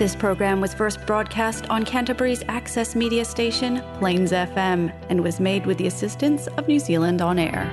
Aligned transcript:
This 0.00 0.16
program 0.16 0.62
was 0.62 0.72
first 0.72 1.04
broadcast 1.04 1.68
on 1.68 1.84
Canterbury's 1.84 2.42
access 2.48 2.96
media 2.96 3.22
station, 3.22 3.82
Plains 3.98 4.32
FM, 4.32 4.90
and 5.10 5.22
was 5.22 5.38
made 5.40 5.66
with 5.66 5.76
the 5.76 5.88
assistance 5.88 6.46
of 6.56 6.66
New 6.66 6.78
Zealand 6.78 7.20
On 7.20 7.38
Air. 7.38 7.70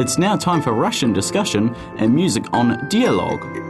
It's 0.00 0.18
now 0.18 0.34
time 0.34 0.62
for 0.62 0.72
Russian 0.72 1.12
discussion 1.12 1.72
and 1.96 2.12
music 2.12 2.42
on 2.52 2.88
Dialogue. 2.88 3.69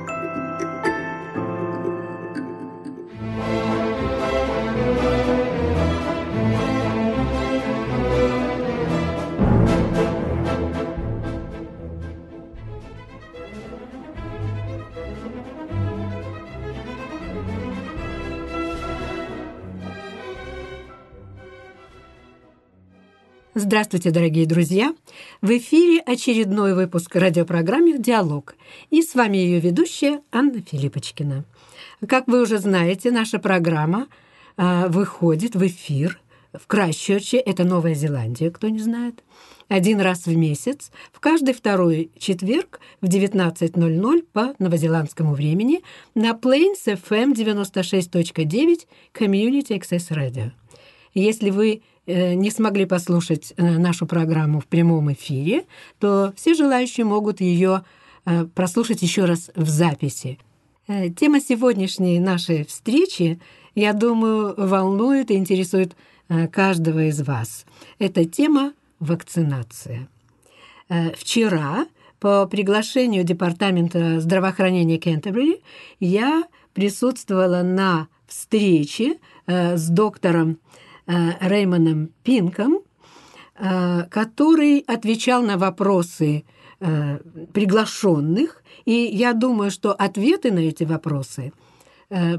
Здравствуйте, 23.81 24.11
дорогие 24.11 24.45
друзья! 24.45 24.95
В 25.41 25.57
эфире 25.57 26.01
очередной 26.01 26.75
выпуск 26.75 27.17
радиопрограммы 27.17 27.97
«Диалог». 27.97 28.55
И 28.91 29.01
с 29.01 29.15
вами 29.15 29.39
ее 29.39 29.59
ведущая 29.59 30.21
Анна 30.31 30.61
Филиппочкина. 30.61 31.47
Как 32.07 32.27
вы 32.27 32.43
уже 32.43 32.59
знаете, 32.59 33.11
наша 33.11 33.39
программа 33.39 34.09
а, 34.59 34.89
выходит 34.89 35.55
в 35.55 35.67
эфир 35.67 36.21
в 36.53 36.67
Крайщерче, 36.67 37.39
это 37.39 37.65
Новая 37.65 37.95
Зеландия, 37.95 38.51
кто 38.51 38.69
не 38.69 38.81
знает, 38.81 39.25
один 39.69 40.03
раз 40.03 40.27
в 40.27 40.37
месяц, 40.37 40.91
в 41.11 41.19
каждый 41.19 41.55
второй 41.55 42.11
четверг 42.19 42.81
в 43.01 43.07
19.00 43.07 44.27
по 44.31 44.55
новозеландскому 44.59 45.33
времени 45.33 45.81
на 46.15 46.33
Plains 46.33 46.85
FM 46.85 47.33
96.9 47.33 48.87
Community 49.15 49.69
Access 49.71 50.11
Radio. 50.11 50.51
Если 51.15 51.49
вы 51.49 51.81
Э, 51.83 51.90
не 52.07 52.51
смогли 52.51 52.87
послушать 52.87 53.53
э, 53.57 53.79
нашу 53.79 54.07
программу 54.07 54.61
в 54.61 54.67
прямом 54.67 55.13
эфире, 55.13 55.65
то 55.99 56.33
все 56.37 56.55
желающие 56.55 57.05
могут 57.05 57.41
ее 57.41 57.85
э, 58.25 58.47
прослушать 58.47 59.03
еще 59.03 59.25
раз 59.25 59.51
в 59.55 59.69
записи. 59.69 60.39
Тема 61.17 61.41
сегодняшней 61.41 62.19
нашей 62.19 62.65
встречи, 62.65 63.39
я 63.77 63.93
думаю, 63.93 64.55
волнует 64.57 65.31
и 65.31 65.37
интересует 65.37 65.95
каждого 66.51 67.05
из 67.05 67.23
вас. 67.23 67.65
Это 68.01 68.25
тема 68.25 68.73
вакцинация. 68.99 70.09
Вчера 71.15 71.87
по 72.19 72.45
приглашению 72.47 73.23
Департамента 73.23 74.19
здравоохранения 74.19 74.99
Кентербери 74.99 75.63
я 76.01 76.43
присутствовала 76.73 77.63
на 77.63 78.09
встрече 78.27 79.19
с 79.47 79.89
доктором 79.91 80.59
Э, 80.59 80.70
Реймоном 81.41 82.11
Пинком, 82.23 82.81
э, 83.57 84.05
который 84.11 84.79
отвечал 84.81 85.43
на 85.43 85.59
вопросы 85.59 86.45
э, 86.81 87.19
приглашенных, 87.53 88.63
и 88.85 88.93
я 88.93 89.33
думаю, 89.33 89.71
что 89.71 89.93
ответы 89.93 90.53
на 90.53 90.61
эти 90.61 90.85
вопросы 90.85 91.53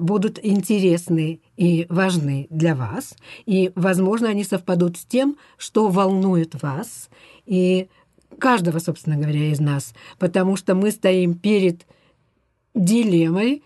будут 0.02 0.38
интересны 0.44 1.40
и 1.56 1.86
важны 1.88 2.48
для 2.50 2.76
вас, 2.76 3.16
и, 3.46 3.72
возможно, 3.76 4.28
они 4.28 4.44
совпадут 4.44 4.98
с 4.98 5.06
тем, 5.06 5.38
что 5.58 5.88
волнует 5.88 6.62
вас 6.62 7.10
и 7.46 7.88
каждого, 8.38 8.80
собственно 8.80 9.16
говоря, 9.16 9.50
из 9.50 9.62
нас, 9.62 9.94
потому 10.20 10.58
что 10.58 10.76
мы 10.76 10.92
стоим 10.92 11.36
перед 11.36 11.88
дилеммой 12.76 13.64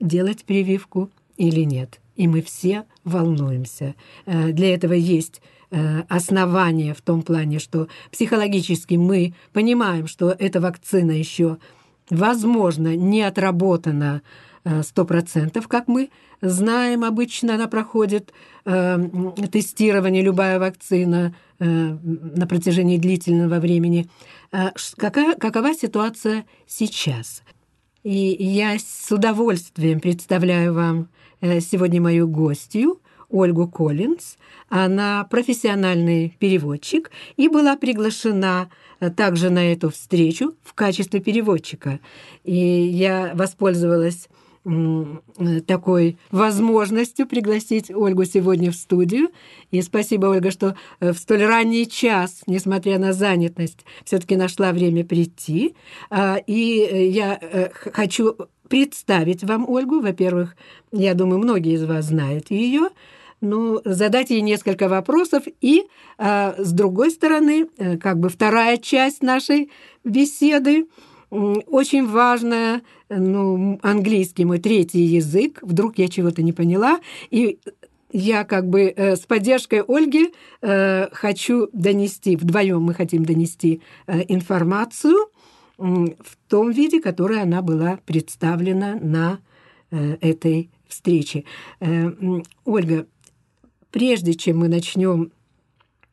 делать 0.00 0.46
прививку 0.46 1.10
или 1.36 1.60
нет 1.60 2.00
и 2.16 2.28
мы 2.28 2.42
все 2.42 2.84
волнуемся. 3.04 3.94
Э, 4.26 4.52
для 4.52 4.74
этого 4.74 4.92
есть 4.92 5.40
э, 5.70 6.02
основания 6.08 6.94
в 6.94 7.02
том 7.02 7.22
плане, 7.22 7.58
что 7.58 7.88
психологически 8.10 8.94
мы 8.94 9.34
понимаем, 9.52 10.06
что 10.06 10.34
эта 10.38 10.60
вакцина 10.60 11.10
еще, 11.10 11.58
возможно, 12.10 12.96
не 12.96 13.22
отработана 13.22 14.22
э, 14.64 14.82
сто 14.82 15.04
процентов, 15.04 15.68
как 15.68 15.88
мы 15.88 16.10
знаем, 16.40 17.04
обычно 17.04 17.54
она 17.54 17.68
проходит 17.68 18.32
тестирование, 18.64 20.22
любая 20.22 20.58
вакцина 20.58 21.34
на 21.58 22.46
протяжении 22.46 22.98
длительного 22.98 23.60
времени. 23.60 24.08
Какая, 24.96 25.36
какова 25.36 25.72
ситуация 25.72 26.44
сейчас? 26.66 27.42
И 28.02 28.36
я 28.38 28.76
с 28.78 29.10
удовольствием 29.10 30.00
представляю 30.00 30.74
вам 30.74 31.08
Э, 31.33 31.33
сегодня 31.60 32.00
мою 32.00 32.28
гостью 32.28 33.00
Ольгу 33.30 33.66
Коллинз. 33.68 34.36
Она 34.68 35.26
профессиональный 35.30 36.36
переводчик 36.38 37.10
и 37.36 37.48
была 37.48 37.76
приглашена 37.76 38.70
э, 39.00 39.10
также 39.10 39.50
на 39.50 39.72
эту 39.72 39.90
встречу 39.90 40.54
в 40.62 40.74
качестве 40.74 41.20
переводчика. 41.20 42.00
И 42.44 42.56
я 42.56 43.32
воспользовалась 43.34 44.28
э, 44.28 44.43
такой 45.66 46.16
возможностью 46.30 47.26
пригласить 47.26 47.90
Ольгу 47.90 48.24
сегодня 48.24 48.70
в 48.70 48.74
студию. 48.74 49.28
И 49.70 49.82
спасибо, 49.82 50.26
Ольга, 50.26 50.50
что 50.50 50.74
в 51.00 51.14
столь 51.14 51.44
ранний 51.44 51.86
час, 51.86 52.42
несмотря 52.46 52.98
на 52.98 53.12
занятость, 53.12 53.84
все-таки 54.04 54.36
нашла 54.36 54.72
время 54.72 55.04
прийти. 55.04 55.74
А, 56.10 56.36
и 56.46 57.10
я 57.12 57.38
хочу 57.92 58.36
представить 58.68 59.44
вам 59.44 59.68
Ольгу. 59.68 60.00
Во-первых, 60.00 60.56
я 60.92 61.14
думаю, 61.14 61.38
многие 61.38 61.74
из 61.74 61.84
вас 61.84 62.06
знают 62.06 62.50
ее. 62.50 62.88
Ну, 63.40 63.80
задать 63.84 64.30
ей 64.30 64.40
несколько 64.40 64.88
вопросов. 64.88 65.44
И, 65.60 65.84
э, 66.18 66.54
с 66.62 66.72
другой 66.72 67.10
стороны, 67.10 67.68
э, 67.76 67.98
как 67.98 68.18
бы 68.18 68.28
вторая 68.28 68.78
часть 68.78 69.22
нашей 69.22 69.70
беседы, 70.02 70.86
э, 71.30 71.36
очень 71.66 72.06
важная, 72.06 72.82
ну, 73.18 73.78
английский 73.82 74.44
мой 74.44 74.58
третий 74.58 75.02
язык. 75.02 75.58
Вдруг 75.62 75.98
я 75.98 76.08
чего-то 76.08 76.42
не 76.42 76.52
поняла. 76.52 77.00
И 77.30 77.58
я 78.12 78.44
как 78.44 78.68
бы 78.68 78.92
э, 78.94 79.16
с 79.16 79.20
поддержкой 79.20 79.82
Ольги 79.86 80.32
э, 80.62 81.08
хочу 81.12 81.68
донести, 81.72 82.36
вдвоем 82.36 82.82
мы 82.82 82.94
хотим 82.94 83.24
донести 83.24 83.82
э, 84.06 84.22
информацию 84.28 85.28
в 85.76 86.36
том 86.48 86.70
виде, 86.70 87.00
который 87.00 87.42
она 87.42 87.60
была 87.60 87.98
представлена 88.06 88.96
на 89.00 89.40
э, 89.90 90.16
этой 90.20 90.70
встрече. 90.86 91.44
Э, 91.80 92.12
Ольга, 92.64 93.06
прежде 93.90 94.34
чем 94.34 94.58
мы 94.58 94.68
начнем 94.68 95.32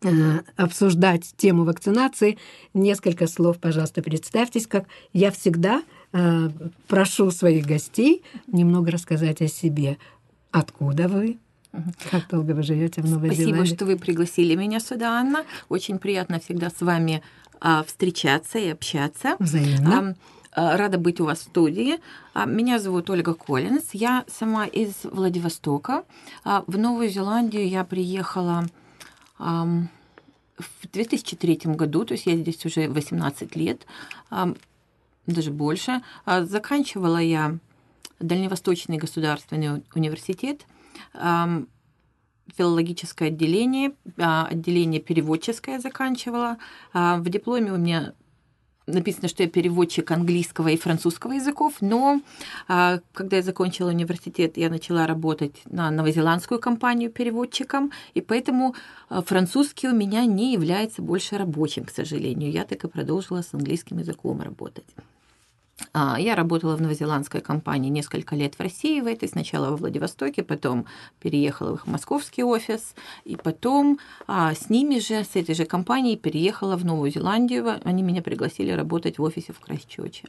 э, 0.03 0.09
обсуждать 0.56 1.34
тему 1.38 1.66
вакцинации, 1.66 2.40
несколько 2.73 3.28
слов, 3.28 3.59
пожалуйста, 3.59 4.01
представьтесь, 4.01 4.66
как 4.66 4.88
я 5.13 5.29
всегда 5.29 5.84
прошу 6.88 7.31
своих 7.31 7.66
гостей 7.66 8.23
немного 8.47 8.91
рассказать 8.91 9.41
о 9.41 9.47
себе. 9.47 9.97
Откуда 10.51 11.07
вы? 11.07 11.39
Как 12.11 12.27
долго 12.29 12.51
вы 12.51 12.63
живете 12.63 13.01
в 13.01 13.09
Новой 13.09 13.29
Спасибо, 13.29 13.51
Зеландии? 13.51 13.75
что 13.75 13.85
вы 13.85 13.97
пригласили 13.97 14.55
меня 14.55 14.79
сюда, 14.79 15.19
Анна. 15.19 15.45
Очень 15.69 15.99
приятно 15.99 16.39
всегда 16.39 16.69
с 16.69 16.81
вами 16.81 17.23
а, 17.61 17.83
встречаться 17.83 18.59
и 18.59 18.69
общаться. 18.69 19.35
Взаимно. 19.39 20.16
А, 20.53 20.75
рада 20.75 20.97
быть 20.97 21.22
у 21.22 21.25
вас 21.25 21.39
в 21.39 21.44
студии. 21.44 21.99
А, 22.33 22.45
меня 22.45 22.78
зовут 22.79 23.09
Ольга 23.09 23.33
Коллинс. 23.33 23.91
Я 23.93 24.25
сама 24.28 24.66
из 24.66 25.03
Владивостока. 25.03 26.03
В 26.43 26.78
Новую 26.78 27.09
Зеландию 27.09 27.67
я 27.67 27.85
приехала 27.85 28.66
в 29.38 30.88
2003 30.91 31.61
году, 31.73 32.05
то 32.05 32.13
есть 32.13 32.28
я 32.28 32.35
здесь 32.35 32.63
уже 32.66 32.88
18 32.88 33.55
лет, 33.55 33.88
даже 35.27 35.51
больше. 35.51 36.01
Заканчивала 36.25 37.17
я 37.17 37.57
Дальневосточный 38.19 38.97
государственный 38.97 39.84
университет 39.96 40.66
филологическое 42.57 43.29
отделение, 43.29 43.93
а, 44.17 44.47
отделение 44.47 45.01
переводческое 45.01 45.79
заканчивала. 45.79 46.57
А, 46.93 47.17
в 47.17 47.29
дипломе 47.29 47.72
у 47.72 47.78
меня 47.78 48.13
написано, 48.87 49.28
что 49.28 49.43
я 49.43 49.49
переводчик 49.49 50.09
английского 50.11 50.67
и 50.69 50.78
французского 50.78 51.34
языков, 51.34 51.75
но 51.81 52.22
а, 52.67 52.99
когда 53.13 53.37
я 53.37 53.43
закончила 53.43 53.90
университет, 53.90 54.57
я 54.57 54.69
начала 54.69 55.07
работать 55.07 55.61
на 55.66 55.91
новозеландскую 55.91 56.59
компанию 56.59 57.11
переводчиком, 57.11 57.91
и 58.13 58.22
поэтому 58.22 58.75
французский 59.09 59.87
у 59.87 59.96
меня 59.96 60.25
не 60.25 60.53
является 60.53 61.01
больше 61.01 61.37
рабочим, 61.37 61.85
к 61.85 61.91
сожалению. 61.91 62.51
Я 62.51 62.66
так 62.66 62.84
и 62.84 62.87
продолжила 62.87 63.41
с 63.41 63.53
английским 63.53 63.99
языком 63.99 64.41
работать. 64.41 64.85
А, 65.93 66.19
я 66.19 66.35
работала 66.35 66.75
в 66.75 66.81
новозеландской 66.81 67.41
компании 67.41 67.89
несколько 67.89 68.35
лет 68.35 68.55
в 68.55 68.59
России 68.59 69.01
в 69.01 69.07
этой, 69.07 69.28
сначала 69.29 69.69
во 69.72 69.78
Владивостоке, 69.78 70.43
потом 70.43 70.85
переехала 71.19 71.72
в 71.72 71.75
их 71.75 71.87
московский 71.87 72.43
офис, 72.43 72.95
и 73.25 73.35
потом 73.35 73.99
а, 74.28 74.53
с 74.53 74.69
ними 74.69 74.99
же, 74.99 75.23
с 75.23 75.35
этой 75.35 75.55
же 75.55 75.66
компанией 75.66 76.17
переехала 76.17 76.75
в 76.75 76.85
Новую 76.85 77.11
Зеландию. 77.11 77.79
Они 77.83 78.03
меня 78.03 78.22
пригласили 78.22 78.72
работать 78.72 79.17
в 79.17 79.23
офисе 79.23 79.53
в 79.53 79.59
Крайсчоче. 79.59 80.28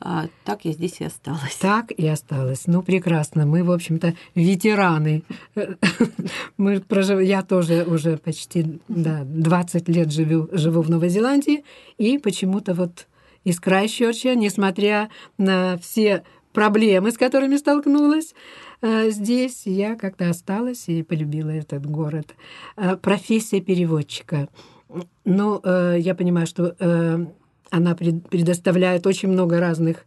А, 0.00 0.28
так 0.44 0.64
я 0.64 0.72
здесь 0.72 1.00
и 1.00 1.04
осталась. 1.04 1.56
Так 1.60 1.90
и 1.90 2.06
осталась. 2.06 2.66
Ну, 2.66 2.82
прекрасно. 2.82 3.46
Мы, 3.46 3.64
в 3.64 3.70
общем-то, 3.70 4.14
ветераны. 4.34 5.22
Мы 6.56 6.80
прожив... 6.80 7.20
Я 7.20 7.42
тоже 7.42 7.84
уже 7.84 8.16
почти 8.16 8.80
да, 8.88 9.22
20 9.24 9.88
лет 9.88 10.12
живу, 10.12 10.48
живу 10.52 10.82
в 10.82 10.90
Новой 10.90 11.08
Зеландии, 11.08 11.64
и 11.98 12.18
почему-то 12.18 12.74
вот 12.74 13.06
из 13.44 13.60
Крайщерча, 13.60 14.34
несмотря 14.34 15.08
на 15.38 15.78
все 15.78 16.24
проблемы, 16.52 17.10
с 17.10 17.18
которыми 17.18 17.56
столкнулась, 17.56 18.34
э, 18.82 19.10
здесь 19.10 19.62
я 19.64 19.96
как-то 19.96 20.28
осталась 20.30 20.88
и 20.88 21.02
полюбила 21.02 21.50
этот 21.50 21.86
город. 21.86 22.34
Э, 22.76 22.96
профессия 22.96 23.60
переводчика. 23.60 24.48
Ну, 25.24 25.60
э, 25.62 25.96
я 25.98 26.14
понимаю, 26.14 26.46
что 26.46 26.76
она 27.70 27.94
предоставляет 27.94 29.06
очень 29.06 29.30
много 29.30 29.58
разных 29.58 30.04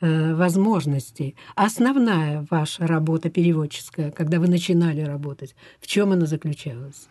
возможностей. 0.00 1.34
Основная 1.56 2.46
ваша 2.48 2.86
работа 2.86 3.30
переводческая, 3.30 4.12
когда 4.12 4.38
вы 4.38 4.46
начинали 4.46 5.00
работать, 5.00 5.56
в 5.80 5.88
чем 5.88 6.12
она 6.12 6.26
заключалась? 6.26 7.08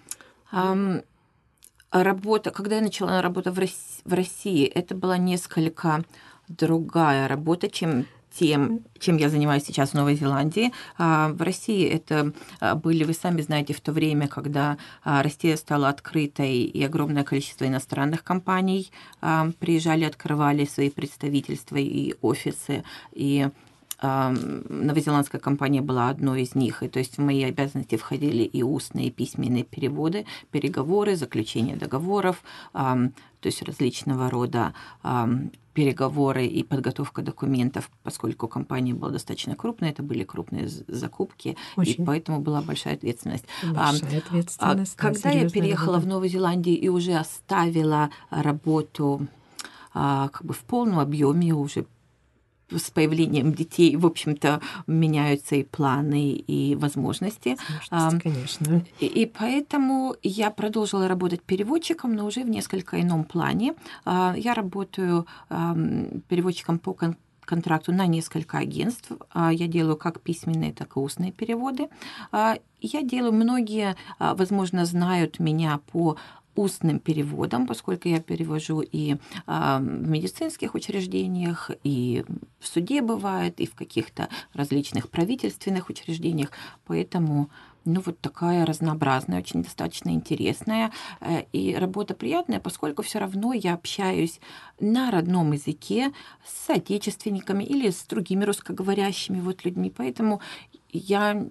Работа, 1.92 2.52
когда 2.52 2.78
я 2.78 2.82
начала 2.82 3.22
работу 3.22 3.52
в 3.52 3.60
России, 3.60 4.02
в 4.06 4.14
России, 4.14 4.66
это 4.66 4.96
была 4.96 5.18
несколько 5.18 6.04
другая 6.48 7.28
работа, 7.28 7.70
чем 7.70 8.06
тем, 8.38 8.82
чем 9.00 9.18
я 9.18 9.30
занимаюсь 9.30 9.64
сейчас 9.66 9.92
в 9.92 9.94
Новой 9.96 10.16
Зеландии. 10.16 10.72
А, 10.98 11.30
в 11.30 11.42
России 11.42 11.88
это 11.88 12.34
а, 12.60 12.76
были, 12.76 13.04
вы 13.04 13.14
сами 13.14 13.42
знаете, 13.42 13.74
в 13.74 13.82
то 13.82 13.92
время, 13.92 14.28
когда 14.28 14.78
а, 15.04 15.24
Россия 15.24 15.56
стала 15.58 15.90
открытой 15.90 16.58
и 16.64 16.84
огромное 16.84 17.24
количество 17.24 17.66
иностранных 17.66 18.24
компаний 18.24 18.92
приезжали, 19.60 20.06
открывали 20.06 20.66
свои 20.66 20.90
представительства 20.90 21.78
и 21.78 22.16
офисы, 22.22 22.84
и 23.12 23.50
новозеландская 24.02 25.42
компания 25.42 25.82
была 25.82 26.10
одной 26.10 26.44
из 26.44 26.54
них, 26.56 26.84
и 26.84 26.88
то 26.88 27.00
есть 27.00 27.18
в 27.18 27.22
мои 27.22 27.44
обязанности 27.44 27.96
входили 27.96 28.44
и 28.44 28.62
устные, 28.64 29.08
и 29.08 29.12
письменные 29.12 29.64
переводы, 29.64 30.26
переговоры, 30.52 31.16
заключение 31.16 31.76
договоров, 31.76 32.44
то 32.74 33.12
есть 33.44 33.62
различного 33.64 34.30
рода 34.30 34.74
переговоры 35.74 36.46
и 36.48 36.64
подготовка 36.64 37.22
документов, 37.22 37.92
поскольку 38.02 38.48
компания 38.48 38.96
была 38.96 39.12
достаточно 39.12 39.56
крупная, 39.56 39.92
это 39.92 40.02
были 40.02 40.24
крупные 40.24 40.68
закупки, 40.68 41.56
Очень. 41.76 42.02
и 42.02 42.06
поэтому 42.06 42.40
была 42.40 42.62
большая 42.64 42.96
ответственность. 42.96 43.46
Большая 43.64 44.20
ответственность. 44.20 44.96
Когда 44.96 45.30
я 45.30 45.48
переехала 45.50 45.94
работа. 45.94 46.06
в 46.06 46.08
Новую 46.08 46.30
Зеландию 46.30 46.80
и 46.80 46.88
уже 46.90 47.14
оставила 47.14 48.10
работу 48.32 49.28
как 49.94 50.44
бы 50.44 50.54
в 50.54 50.62
полном 50.62 51.00
объеме, 51.00 51.54
уже 51.54 51.86
с 52.72 52.92
появлением 52.92 53.54
детей, 53.54 53.96
в 53.96 54.06
общем-то, 54.06 54.62
меняются 54.88 55.56
и 55.56 55.64
планы, 55.64 56.32
и 56.34 56.76
возможности. 56.76 57.58
возможности 57.90 58.20
конечно. 58.20 58.86
И, 59.00 59.06
и 59.06 59.26
поэтому 59.26 60.16
я 60.24 60.52
продолжила 60.52 61.08
работать 61.08 61.42
переводчиком, 61.42 62.16
но 62.16 62.26
уже 62.26 62.44
в 62.44 62.50
несколько 62.50 63.02
ином 63.02 63.24
плане. 63.24 63.76
А, 64.06 64.34
я 64.38 64.54
работаю 64.54 65.28
переводчиком 66.28 66.80
по 66.80 66.96
контракту 67.48 67.94
на 67.94 68.06
несколько 68.06 68.58
агентств. 68.58 69.12
А, 69.32 69.52
я 69.52 69.68
делаю 69.68 69.96
как 69.96 70.20
письменные, 70.22 70.74
так 70.74 70.98
и 70.98 71.00
устные 71.00 71.32
переводы. 71.32 71.88
А, 72.32 72.58
я 72.82 73.02
делаю, 73.02 73.34
многие, 73.34 73.96
возможно, 74.20 74.86
знают 74.86 75.40
меня 75.40 75.80
по 75.92 76.18
устным 76.58 77.00
переводом, 77.00 77.68
поскольку 77.68 78.10
я 78.10 78.20
перевожу 78.20 78.82
и 78.82 79.18
а, 79.46 79.80
в 79.80 79.84
медицинских 79.84 80.76
учреждениях, 80.76 81.72
и 81.84 82.26
в 82.60 82.68
суде 82.68 83.02
бывает, 83.02 83.60
и 83.60 83.68
в 83.68 83.76
каких-то 83.76 84.30
различных 84.54 85.10
правительственных 85.10 85.90
учреждениях. 85.90 86.52
Поэтому 86.86 87.50
ну, 87.88 88.02
вот 88.06 88.20
такая 88.20 88.66
разнообразная, 88.66 89.40
очень 89.40 89.64
достаточно 89.64 90.10
интересная 90.10 90.92
э, 91.22 91.44
и 91.54 91.74
работа 91.74 92.16
приятная, 92.16 92.60
поскольку 92.60 93.02
все 93.02 93.20
равно 93.20 93.54
я 93.54 93.76
общаюсь 93.76 94.42
на 94.80 95.10
родном 95.10 95.54
языке 95.54 96.12
с 96.46 96.66
соотечественниками 96.66 97.64
или 97.64 97.90
с 97.90 98.04
другими 98.04 98.44
русскоговорящими 98.44 99.40
вот 99.40 99.64
людьми. 99.64 99.94
Поэтому 99.96 100.42
я 100.92 101.48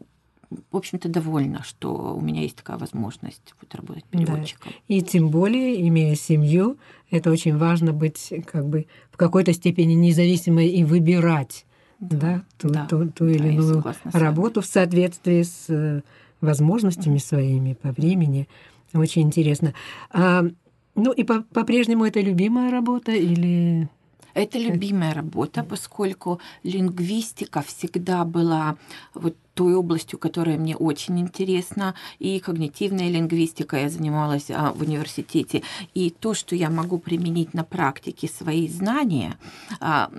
в 0.51 0.77
общем-то, 0.77 1.09
довольна, 1.09 1.63
что 1.63 2.15
у 2.17 2.21
меня 2.21 2.43
есть 2.43 2.57
такая 2.57 2.79
возможность 2.79 3.55
вот, 3.61 3.75
работать 3.75 4.05
переводчиком. 4.05 4.73
Да. 4.73 4.95
И 4.95 5.03
тем 5.03 5.31
более, 5.31 5.87
имея 5.89 6.15
семью, 6.15 6.79
это 7.11 7.31
очень 7.31 7.57
важно 7.57 7.93
быть 7.93 8.33
как 8.47 8.67
бы 8.67 8.87
в 9.11 9.17
какой-то 9.17 9.53
степени 9.53 9.95
независимой 9.95 10.69
и 10.69 10.85
выбирать 10.85 11.67
да, 12.01 12.17
да, 12.19 12.45
ту, 12.59 12.69
да. 12.71 12.87
ту, 12.87 13.09
ту 13.09 13.27
или 13.27 13.49
иную 13.49 13.83
работу 14.13 14.61
в 14.61 14.67
соответствии 14.67 15.43
с 15.43 15.67
э, 15.69 16.03
возможностями 16.41 17.19
своими 17.19 17.75
по 17.75 17.93
времени. 17.93 18.49
Очень 18.93 19.23
интересно. 19.23 19.75
А, 20.11 20.45
ну 20.95 21.13
и 21.13 21.25
по- 21.25 21.43
по-прежнему 21.43 22.05
это 22.05 22.21
любимая 22.21 22.71
работа 22.71 23.13
или 23.13 23.89
это 24.37 24.59
любимая 24.59 25.15
работа, 25.15 25.65
поскольку 25.65 26.41
лингвистика 26.63 27.63
всегда 27.63 28.25
была 28.25 28.77
вот 29.15 29.35
той 29.55 29.75
областью, 29.75 30.19
которая 30.19 30.59
мне 30.59 30.77
очень 30.77 31.19
интересна, 31.19 31.95
и 32.19 32.39
когнитивная 32.39 33.09
лингвистика 33.09 33.79
я 33.79 33.89
занималась 33.89 34.51
а, 34.51 34.73
в 34.73 34.83
университете, 34.83 35.63
и 35.95 36.11
то, 36.11 36.35
что 36.35 36.55
я 36.55 36.69
могу 36.69 36.99
применить 36.99 37.55
на 37.55 37.65
практике 37.65 38.29
свои 38.29 38.69
знания, 38.69 39.39
а, 39.81 40.11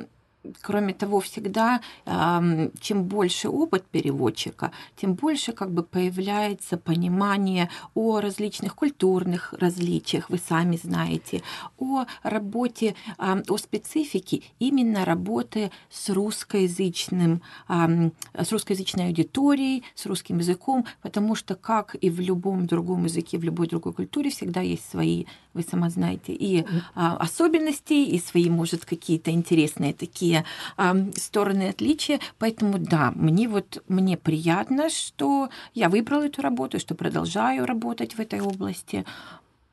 кроме 0.62 0.94
того, 0.94 1.20
всегда, 1.20 1.82
чем 2.06 3.04
больше 3.04 3.50
опыт 3.50 3.86
переводчика, 3.86 4.72
тем 4.96 5.16
больше 5.16 5.52
как 5.52 5.72
бы 5.72 5.84
появляется 5.84 6.78
понимание 6.78 7.70
о 7.94 8.20
различных 8.20 8.76
культурных 8.76 9.54
различиях, 9.54 10.30
вы 10.30 10.38
сами 10.38 10.78
знаете, 10.78 11.42
о 11.78 12.06
работе, 12.24 12.96
о 13.18 13.58
специфике 13.58 14.44
именно 14.60 15.06
работы 15.06 15.72
с 15.90 16.10
русскоязычным, 16.10 17.42
с 17.68 18.52
русскоязычной 18.52 19.08
аудиторией, 19.08 19.84
с 19.96 20.06
русским 20.06 20.40
языком, 20.40 20.86
потому 21.02 21.36
что, 21.36 21.56
как 21.56 21.96
и 22.00 22.10
в 22.10 22.20
любом 22.20 22.68
другом 22.68 23.06
языке, 23.06 23.38
в 23.38 23.44
любой 23.44 23.68
другой 23.68 23.94
культуре, 23.94 24.30
всегда 24.30 24.62
есть 24.62 24.90
свои, 24.90 25.26
вы 25.54 25.64
сама 25.64 25.90
знаете, 25.90 26.34
и 26.34 26.66
особенности, 26.94 27.94
и 27.94 28.20
свои, 28.20 28.50
может, 28.50 28.86
какие-то 28.86 29.32
интересные 29.32 29.94
такие 29.94 30.37
разные 30.38 30.44
э, 30.78 31.12
стороны 31.16 31.70
отличия. 31.70 32.20
Поэтому 32.40 32.78
да, 32.80 33.12
мне 33.16 33.48
вот 33.48 33.84
мне 33.88 34.18
приятно, 34.18 34.90
что 34.90 35.50
я 35.74 35.90
выбрала 35.90 36.26
эту 36.26 36.42
работу, 36.42 36.80
что 36.80 36.96
продолжаю 36.96 37.66
работать 37.66 38.16
в 38.16 38.20
этой 38.20 38.42
области. 38.42 39.06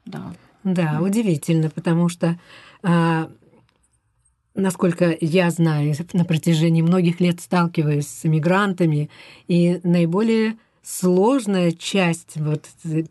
Да. 0.05 0.33
Да, 0.63 1.01
удивительно, 1.03 1.69
потому 1.69 2.09
что 2.09 2.39
а, 2.83 3.31
насколько 4.55 5.15
я 5.21 5.51
знаю, 5.51 5.95
на 6.15 6.25
протяжении 6.25 6.81
многих 6.81 7.21
лет 7.21 7.41
сталкиваюсь 7.41 8.07
с 8.07 8.25
иммигрантами, 8.25 9.11
и 9.47 9.81
наиболее 9.83 10.57
сложная 10.83 11.73
часть 11.73 12.37
вот 12.37 12.65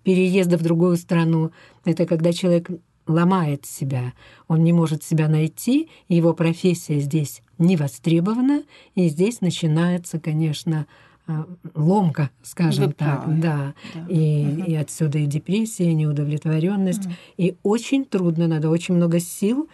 переезда 0.04 0.58
в 0.58 0.64
другую 0.64 0.98
страну— 0.98 1.52
это 1.86 2.08
когда 2.08 2.34
человек 2.34 2.70
ломает 3.08 3.66
себя, 3.66 4.14
он 4.48 4.64
не 4.64 4.74
может 4.74 5.04
себя 5.04 5.28
найти, 5.28 5.90
его 6.08 6.34
профессия 6.34 7.00
здесь 7.00 7.42
не 7.58 7.78
востребована, 7.78 8.64
и 8.96 9.08
здесь 9.10 9.42
начинается, 9.42 10.20
конечно, 10.20 10.88
а, 11.26 11.46
ломка, 11.74 12.32
скажем 12.42 12.88
Вы 12.88 12.94
так, 12.94 13.24
правы. 13.24 13.42
да, 13.42 13.74
да. 13.94 14.06
И, 14.10 14.46
угу. 14.46 14.64
и 14.64 14.76
отсюда 14.76 15.20
и 15.20 15.26
депрессия, 15.26 15.90
и 15.90 15.94
неудовлетворенность, 15.94 17.06
угу. 17.06 17.14
и 17.38 17.56
очень 17.64 18.06
трудно, 18.06 18.48
надо 18.48 18.70
очень 18.70 18.96
много 18.96 19.20
сил, 19.20 19.70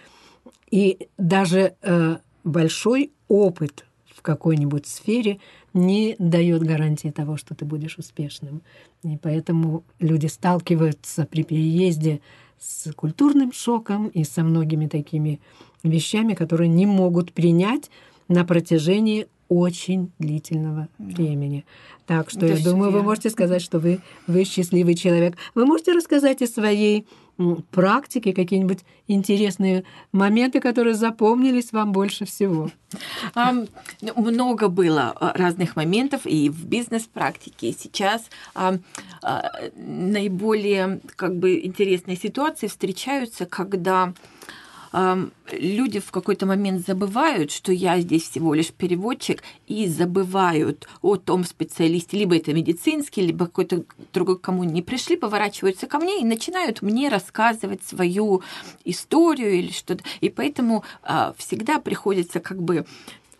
и 0.69 1.07
даже 1.17 1.75
э, 1.81 2.17
большой 2.43 3.11
опыт 3.27 3.85
в 4.15 4.21
какой-нибудь 4.21 4.85
сфере 4.85 5.39
не 5.73 6.15
дает 6.19 6.63
гарантии 6.63 7.09
того, 7.09 7.37
что 7.37 7.55
ты 7.55 7.65
будешь 7.65 7.97
успешным. 7.97 8.61
И 9.03 9.17
поэтому 9.17 9.83
люди 9.99 10.27
сталкиваются 10.27 11.25
при 11.25 11.43
переезде 11.43 12.21
с 12.59 12.91
культурным 12.93 13.51
шоком 13.51 14.07
и 14.07 14.23
со 14.23 14.43
многими 14.43 14.87
такими 14.87 15.39
вещами, 15.83 16.33
которые 16.33 16.67
не 16.67 16.85
могут 16.85 17.33
принять 17.33 17.89
на 18.27 18.45
протяжении 18.45 19.27
очень 19.47 20.11
длительного 20.19 20.87
да. 20.97 21.15
времени. 21.15 21.65
Так 22.05 22.29
что 22.29 22.45
Это 22.45 22.57
я 22.57 22.63
думаю, 22.63 22.91
верно. 22.91 22.99
вы 22.99 23.03
можете 23.03 23.29
сказать, 23.29 23.61
что 23.61 23.79
вы, 23.79 23.99
вы 24.27 24.43
счастливый 24.43 24.93
человек. 24.93 25.35
Вы 25.55 25.65
можете 25.65 25.93
рассказать 25.93 26.41
о 26.41 26.47
своей 26.47 27.07
практики, 27.71 28.31
какие-нибудь 28.31 28.79
интересные 29.07 29.83
моменты, 30.11 30.59
которые 30.59 30.93
запомнились 30.93 31.71
вам 31.71 31.91
больше 31.91 32.25
всего? 32.25 32.69
Много 34.15 34.67
было 34.67 35.13
а, 35.15 35.33
разных 35.37 35.75
моментов 35.75 36.21
и 36.25 36.49
в 36.49 36.65
бизнес-практике, 36.65 37.71
сейчас 37.77 38.29
um, 38.55 38.81
uh, 39.23 39.71
наиболее 39.75 40.99
как 41.15 41.37
бы 41.37 41.59
интересные 41.63 42.17
ситуации 42.17 42.67
встречаются, 42.67 43.45
когда 43.45 44.13
люди 44.91 45.99
в 45.99 46.11
какой-то 46.11 46.45
момент 46.45 46.85
забывают, 46.85 47.51
что 47.51 47.71
я 47.71 47.99
здесь 47.99 48.29
всего 48.29 48.53
лишь 48.53 48.71
переводчик, 48.71 49.43
и 49.67 49.87
забывают 49.87 50.87
о 51.01 51.15
том 51.17 51.43
специалисте, 51.43 52.17
либо 52.17 52.35
это 52.35 52.53
медицинский, 52.53 53.21
либо 53.21 53.45
какой-то 53.45 53.83
другой, 54.13 54.39
кому 54.39 54.63
не 54.63 54.81
пришли, 54.81 55.15
поворачиваются 55.15 55.87
ко 55.87 55.99
мне 55.99 56.21
и 56.21 56.25
начинают 56.25 56.81
мне 56.81 57.09
рассказывать 57.09 57.83
свою 57.83 58.41
историю 58.85 59.53
или 59.53 59.71
что-то. 59.71 60.03
И 60.21 60.29
поэтому 60.29 60.83
а, 61.03 61.33
всегда 61.37 61.79
приходится 61.79 62.39
как 62.39 62.61
бы 62.61 62.85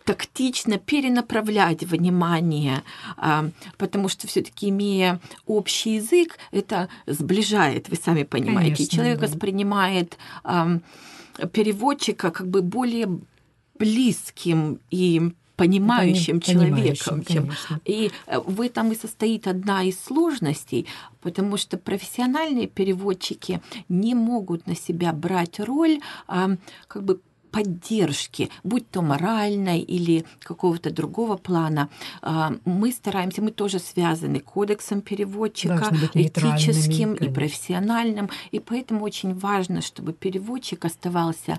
тактично 0.04 0.78
перенаправлять 0.78 1.84
внимание, 1.84 2.82
а, 3.16 3.50
потому 3.76 4.08
что 4.08 4.26
все-таки 4.26 4.68
имея 4.70 5.20
общий 5.46 5.96
язык, 5.96 6.38
это 6.50 6.88
сближает, 7.06 7.88
вы 7.88 7.96
сами 7.96 8.24
понимаете. 8.24 8.76
Конечно, 8.76 8.96
Человек 8.96 9.20
да. 9.20 9.26
воспринимает 9.26 10.18
переводчика 11.52 12.30
как 12.30 12.48
бы 12.48 12.62
более 12.62 13.08
близким 13.78 14.80
и 14.90 15.32
понимающим 15.56 16.40
Пони- 16.40 16.52
человеком. 16.52 17.24
Чем... 17.24 17.50
И 17.84 18.10
э, 18.26 18.38
в 18.38 18.62
этом 18.62 18.92
и 18.92 18.94
состоит 18.94 19.46
одна 19.46 19.82
из 19.82 20.00
сложностей, 20.00 20.86
потому 21.20 21.58
что 21.58 21.76
профессиональные 21.76 22.66
переводчики 22.66 23.60
не 23.90 24.14
могут 24.14 24.66
на 24.66 24.74
себя 24.74 25.12
брать 25.12 25.60
роль 25.60 26.00
а, 26.26 26.56
как 26.88 27.02
бы 27.04 27.20
поддержки, 27.50 28.50
будь 28.64 28.88
то 28.90 29.02
моральной 29.02 29.80
или 29.80 30.24
какого-то 30.40 30.90
другого 30.90 31.36
плана. 31.36 31.88
А, 32.22 32.54
мы 32.64 32.92
стараемся, 32.92 33.42
мы 33.42 33.50
тоже 33.50 33.78
связаны 33.78 34.40
кодексом 34.40 35.00
переводчика, 35.00 35.90
этическим 36.14 37.14
и 37.14 37.28
профессиональным, 37.28 38.30
и 38.50 38.60
поэтому 38.60 39.04
очень 39.04 39.34
важно, 39.34 39.80
чтобы 39.80 40.12
переводчик 40.12 40.84
оставался 40.84 41.58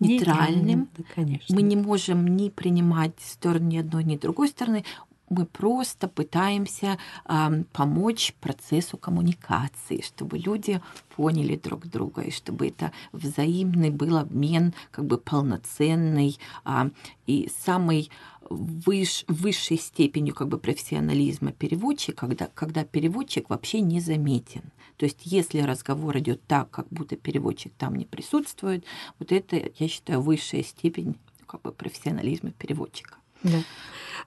нейтральным. 0.00 0.88
Да, 0.96 1.04
конечно. 1.14 1.54
Мы 1.54 1.62
не 1.62 1.76
можем 1.76 2.36
ни 2.36 2.48
принимать 2.48 3.12
сторону 3.20 3.66
ни 3.66 3.78
одной, 3.78 4.04
ни 4.04 4.16
другой 4.16 4.48
стороны 4.48 4.84
мы 5.30 5.46
просто 5.46 6.08
пытаемся 6.08 6.98
э, 7.24 7.64
помочь 7.72 8.34
процессу 8.40 8.98
коммуникации, 8.98 10.02
чтобы 10.02 10.38
люди 10.38 10.80
поняли 11.16 11.56
друг 11.56 11.86
друга, 11.86 12.22
и 12.22 12.30
чтобы 12.30 12.68
это 12.68 12.92
взаимный 13.12 13.90
был 13.90 14.18
обмен 14.18 14.74
как 14.90 15.06
бы 15.06 15.16
полноценный 15.18 16.38
э, 16.64 16.90
и 17.26 17.50
самый 17.58 18.10
выш, 18.50 19.24
высшей 19.28 19.78
степенью 19.78 20.34
как 20.34 20.48
бы 20.48 20.58
профессионализма 20.58 21.52
переводчика, 21.52 22.26
когда, 22.26 22.48
когда 22.52 22.84
переводчик 22.84 23.48
вообще 23.48 23.80
не 23.80 24.00
заметен. 24.00 24.62
То 24.96 25.04
есть 25.04 25.20
если 25.24 25.60
разговор 25.60 26.18
идет 26.18 26.42
так, 26.46 26.70
как 26.70 26.86
будто 26.90 27.16
переводчик 27.16 27.72
там 27.78 27.94
не 27.94 28.04
присутствует, 28.04 28.84
вот 29.18 29.32
это, 29.32 29.70
я 29.78 29.88
считаю, 29.88 30.20
высшая 30.20 30.62
степень 30.62 31.16
как 31.46 31.62
бы 31.62 31.72
профессионализма 31.72 32.50
переводчика. 32.50 33.16
Да. 33.42 33.62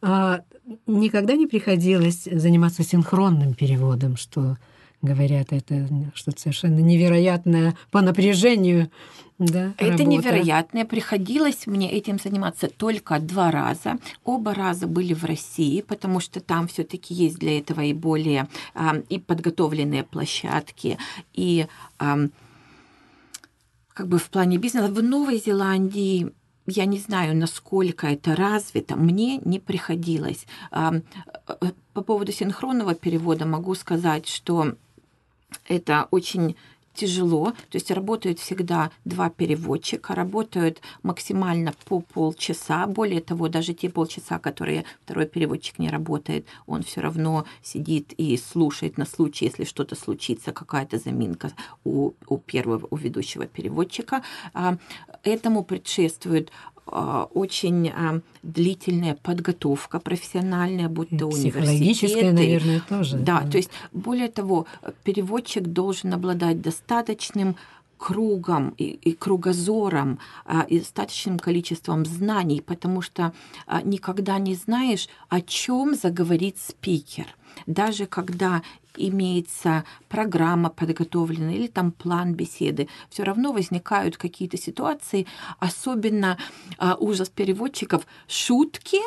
А, 0.05 0.41
никогда 0.85 1.35
не 1.35 1.47
приходилось 1.47 2.27
заниматься 2.29 2.83
синхронным 2.83 3.53
переводом, 3.53 4.17
что 4.17 4.57
говорят, 5.01 5.47
это 5.51 5.87
что-то 6.13 6.41
совершенно 6.41 6.79
невероятное 6.79 7.75
по 7.89 8.01
напряжению. 8.01 8.91
Да, 9.39 9.73
это 9.77 9.91
работа. 9.91 10.03
невероятное. 10.03 10.85
Приходилось 10.85 11.67
мне 11.67 11.89
этим 11.89 12.19
заниматься 12.19 12.67
только 12.67 13.19
два 13.19 13.49
раза. 13.49 13.97
Оба 14.25 14.53
раза 14.53 14.87
были 14.87 15.13
в 15.13 15.23
России, 15.23 15.81
потому 15.81 16.19
что 16.19 16.41
там 16.41 16.67
все-таки 16.67 17.13
есть 17.13 17.39
для 17.39 17.57
этого 17.57 17.81
и 17.81 17.93
более 17.93 18.49
а, 18.75 18.97
и 19.09 19.19
подготовленные 19.19 20.03
площадки, 20.03 20.97
и 21.33 21.65
как 21.97 22.29
бы 24.07 24.17
в 24.17 24.29
плане 24.29 24.57
бизнеса. 24.57 24.87
В 24.87 25.01
Новой 25.01 25.37
Зеландии 25.37 26.31
я 26.65 26.85
не 26.85 26.99
знаю, 26.99 27.35
насколько 27.35 28.07
это 28.07 28.35
развито, 28.35 28.95
мне 28.95 29.37
не 29.37 29.59
приходилось. 29.59 30.45
Э, 30.71 31.01
по 31.93 32.01
поводу 32.01 32.31
синхронного 32.31 32.95
перевода 32.95 33.45
могу 33.45 33.75
сказать, 33.75 34.27
что 34.27 34.75
это 35.67 36.07
очень 36.11 36.55
тяжело, 36.93 37.51
то 37.51 37.75
есть 37.75 37.91
работают 37.91 38.39
всегда 38.39 38.91
два 39.05 39.29
переводчика, 39.29 40.15
работают 40.15 40.81
максимально 41.01 41.73
по 41.85 42.01
полчаса. 42.01 42.85
Более 42.87 43.21
того, 43.21 43.49
даже 43.49 43.73
те 43.73 43.89
полчаса, 43.89 44.39
которые 44.39 44.85
второй 45.03 45.25
переводчик 45.25 45.79
не 45.79 45.89
работает, 45.89 46.45
он 46.67 46.83
все 46.83 47.01
равно 47.01 47.45
сидит 47.61 48.13
и 48.13 48.37
слушает 48.37 48.97
на 48.97 49.05
случай, 49.05 49.45
если 49.45 49.63
что-то 49.63 49.95
случится, 49.95 50.51
какая-то 50.51 50.97
заминка 50.97 51.51
у, 51.83 52.11
у 52.27 52.37
первого, 52.37 52.87
у 52.89 52.95
ведущего 52.95 53.45
переводчика. 53.45 54.23
А, 54.53 54.77
этому 55.23 55.63
предшествует 55.63 56.51
очень 56.85 57.89
а, 57.89 58.19
длительная 58.43 59.15
подготовка 59.15 59.99
профессиональная, 59.99 60.89
будь 60.89 61.09
то 61.09 61.27
университеты. 61.27 62.31
наверное, 62.31 62.81
тоже. 62.87 63.17
Да, 63.17 63.41
то 63.49 63.57
есть, 63.57 63.69
более 63.93 64.29
того, 64.29 64.67
переводчик 65.03 65.63
должен 65.63 66.13
обладать 66.13 66.61
достаточным 66.61 67.55
кругом 67.97 68.73
и, 68.77 68.83
и 68.83 69.13
кругозором 69.13 70.19
а, 70.45 70.65
и 70.67 70.79
достаточным 70.79 71.39
количеством 71.39 72.05
знаний, 72.05 72.61
потому 72.61 73.01
что 73.01 73.31
никогда 73.83 74.37
не 74.39 74.55
знаешь, 74.55 75.07
о 75.29 75.39
чем 75.39 75.95
заговорит 75.95 76.57
спикер. 76.59 77.27
Даже 77.65 78.07
когда 78.07 78.61
имеется 78.97 79.83
программа 80.09 80.69
подготовлена 80.69 81.53
или 81.53 81.67
там 81.67 81.91
план 81.91 82.33
беседы, 82.33 82.87
все 83.09 83.23
равно 83.23 83.51
возникают 83.51 84.17
какие-то 84.17 84.57
ситуации, 84.57 85.27
особенно 85.59 86.37
а, 86.77 86.95
ужас 86.95 87.29
переводчиков, 87.29 88.05
шутки, 88.27 88.99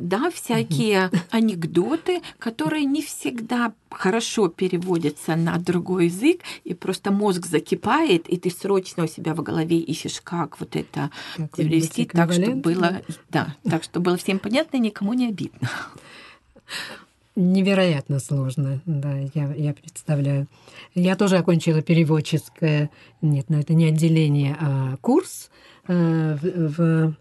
да, 0.00 0.30
всякие 0.30 1.10
анекдоты, 1.30 2.20
которые 2.38 2.84
не 2.84 3.02
всегда 3.02 3.72
хорошо 3.90 4.48
переводятся 4.48 5.36
на 5.36 5.58
другой 5.58 6.06
язык, 6.06 6.42
и 6.64 6.74
просто 6.74 7.10
мозг 7.10 7.46
закипает, 7.46 8.28
и 8.28 8.36
ты 8.36 8.50
срочно 8.50 9.04
у 9.04 9.08
себя 9.08 9.34
в 9.34 9.42
голове 9.42 9.78
ищешь, 9.78 10.20
как 10.22 10.60
вот 10.60 10.76
это 10.76 11.10
перевести. 11.56 12.04
так, 12.04 12.32
чтобы 12.32 12.54
было, 12.54 13.02
да, 13.30 13.56
так, 13.64 13.82
чтобы 13.82 14.04
было 14.04 14.16
всем 14.16 14.38
понятно 14.38 14.76
и 14.76 14.80
никому 14.80 15.14
не 15.14 15.28
обидно. 15.28 15.70
Невероятно 17.40 18.18
сложно, 18.18 18.80
да, 18.84 19.16
я, 19.32 19.54
я 19.54 19.72
представляю. 19.72 20.48
Я 20.96 21.14
тоже 21.14 21.36
окончила 21.36 21.82
переводческое, 21.82 22.90
нет, 23.22 23.48
но 23.48 23.60
это 23.60 23.74
не 23.74 23.84
отделение, 23.84 24.56
а 24.60 24.96
курс 25.00 25.48
э, 25.86 26.36
в, 26.42 27.14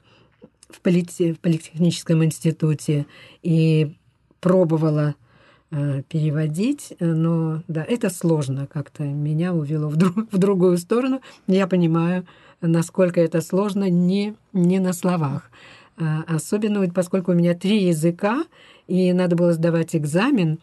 в, 0.70 0.82
полите, 0.82 1.36
в 1.36 1.40
Политехническом 1.40 2.26
институте 2.26 3.06
и 3.44 3.96
пробовала 4.40 5.14
э, 5.70 6.02
переводить, 6.10 6.96
но 7.00 7.62
да, 7.68 7.86
это 7.88 8.10
сложно 8.10 8.66
как-то. 8.66 9.04
Меня 9.04 9.54
увело 9.54 9.88
в, 9.88 9.98
друг, 9.98 10.16
в 10.32 10.38
другую 10.40 10.80
сторону. 10.80 11.22
Я 11.46 11.68
понимаю, 11.68 12.26
насколько 12.60 13.22
это 13.22 13.40
сложно 13.42 13.88
не, 13.88 14.34
не 14.52 14.80
на 14.80 14.94
словах. 14.94 15.52
А, 16.00 16.24
особенно 16.28 16.88
поскольку 16.90 17.34
у 17.34 17.36
меня 17.36 17.54
три 17.54 17.84
языка, 17.84 18.46
и 18.88 19.14
надо 19.14 19.36
было 19.36 19.54
сдавать 19.54 19.96
экзамен, 19.96 20.60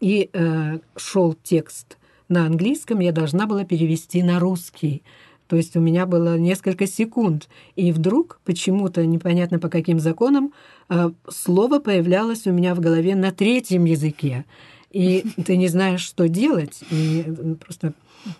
и 0.00 0.30
э, 0.32 0.78
шел 0.96 1.34
текст 1.42 1.98
на 2.28 2.46
английском, 2.46 3.00
я 3.00 3.12
должна 3.12 3.46
была 3.46 3.64
перевести 3.64 4.22
на 4.22 4.38
русский. 4.38 5.02
То 5.48 5.56
есть 5.56 5.76
у 5.76 5.80
меня 5.80 6.06
было 6.06 6.36
несколько 6.36 6.86
секунд, 6.86 7.48
и 7.76 7.92
вдруг 7.92 8.40
почему-то 8.44 9.06
непонятно 9.06 9.58
по 9.58 9.68
каким 9.68 10.00
законам 10.00 10.52
э, 10.88 11.10
слово 11.28 11.78
появлялось 11.78 12.46
у 12.46 12.52
меня 12.52 12.74
в 12.74 12.80
голове 12.80 13.14
на 13.14 13.30
третьем 13.30 13.84
языке, 13.84 14.44
и 14.90 15.24
ты 15.44 15.56
не 15.56 15.68
знаешь, 15.68 16.00
что 16.00 16.28
делать, 16.28 16.80
и 16.90 17.24
просто 17.64 17.92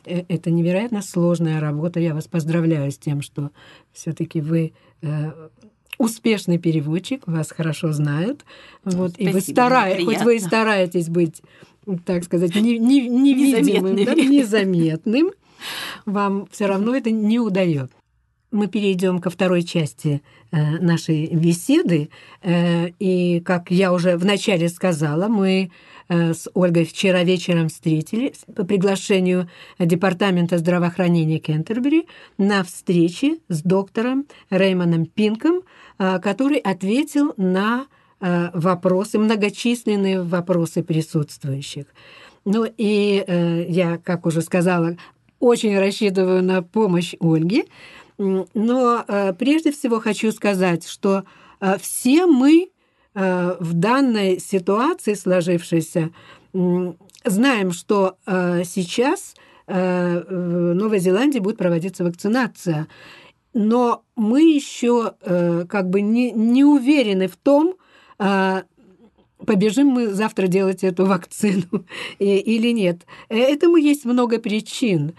э, 0.05 0.25
это 0.29 0.51
невероятно 0.51 1.01
сложная 1.01 1.61
работа. 1.61 2.01
Я 2.01 2.13
вас 2.13 2.27
поздравляю 2.27 2.91
с 2.91 2.99
тем, 2.99 3.23
что 3.23 3.51
все-таки 3.93 4.41
вы 4.41 4.73
э, 5.03 5.49
успешный 5.99 6.59
переводчик, 6.59 7.23
вас 7.27 7.51
хорошо 7.51 7.93
знают. 7.93 8.45
Вот, 8.85 9.13
Спасибо, 9.13 9.31
и 9.31 9.33
вы 9.33 9.41
стараетесь, 9.41 10.05
хоть 10.05 10.23
вы 10.23 10.37
и 10.37 10.41
стараетесь 10.41 11.09
быть, 11.09 11.43
так 12.05 12.25
сказать, 12.25 12.55
не, 12.55 12.79
не, 12.79 13.09
невидимым, 13.09 13.97
незаметным. 13.97 14.05
Да, 14.05 14.15
незаметным, 14.15 15.31
вам 16.05 16.49
все 16.51 16.67
равно 16.67 16.95
это 16.95 17.11
не 17.11 17.39
удается. 17.39 17.95
мы 18.51 18.69
перейдем 18.69 19.21
ко 19.21 19.31
второй 19.31 19.63
части 19.63 20.23
э, 20.51 20.79
нашей 20.79 21.27
беседы. 21.35 22.11
Э, 22.43 22.89
и, 22.99 23.41
как 23.41 23.71
я 23.71 23.93
уже 23.93 24.17
вначале 24.17 24.69
сказала, 24.69 25.29
мы 25.29 25.71
э, 26.09 26.33
с 26.33 26.49
Ольгой 26.55 26.85
вчера 26.85 27.23
вечером 27.25 27.69
встретились 27.69 28.45
по 28.55 28.65
приглашению 28.65 29.49
Департамента 29.79 30.59
здравоохранения 30.59 31.39
Кентербери 31.39 32.07
на 32.39 32.63
встрече 32.63 33.39
с 33.49 33.63
доктором 33.63 34.27
Реймоном 34.51 35.07
Пинком, 35.07 35.63
который 35.99 36.59
ответил 36.59 37.33
на 37.37 37.87
вопросы, 38.21 39.19
многочисленные 39.19 40.23
вопросы 40.23 40.83
присутствующих. 40.83 41.87
Ну 42.45 42.67
и 42.77 43.25
я, 43.69 43.99
как 43.99 44.27
уже 44.27 44.41
сказала, 44.43 44.97
очень 45.39 45.79
рассчитываю 45.79 46.43
на 46.43 46.63
помощь 46.63 47.15
Ольги. 47.21 47.65
Но 48.19 49.05
э, 49.07 49.35
прежде 49.35 49.73
всего 49.73 50.01
хочу 50.01 50.33
сказать, 50.33 50.89
что 50.89 51.25
э, 51.61 51.77
все 51.79 52.27
мы 52.27 52.71
э, 53.15 53.57
в 53.61 53.75
данной 53.75 54.41
ситуации 54.41 55.15
сложившейся 55.15 56.11
знаем, 57.25 57.73
что 57.73 58.17
сейчас 58.25 59.35
в 59.67 60.75
Новой 60.75 61.01
Зеландии 61.01 61.39
будет 61.39 61.59
проводиться 61.59 62.03
вакцинация. 62.03 62.87
Но 63.59 64.05
мы 64.17 64.43
еще 64.43 65.15
как 65.23 65.89
бы 65.89 66.03
не, 66.03 66.31
не 66.31 66.63
уверены 66.63 67.27
в 67.27 67.37
том, 67.37 67.75
побежим 69.45 69.89
мы 69.89 70.09
завтра 70.09 70.47
делать 70.47 70.85
эту 70.85 71.07
вакцину 71.07 71.87
или 72.19 72.73
нет. 72.73 73.07
Этому 73.29 73.77
есть 73.77 74.05
много 74.05 74.39
причин. 74.39 75.15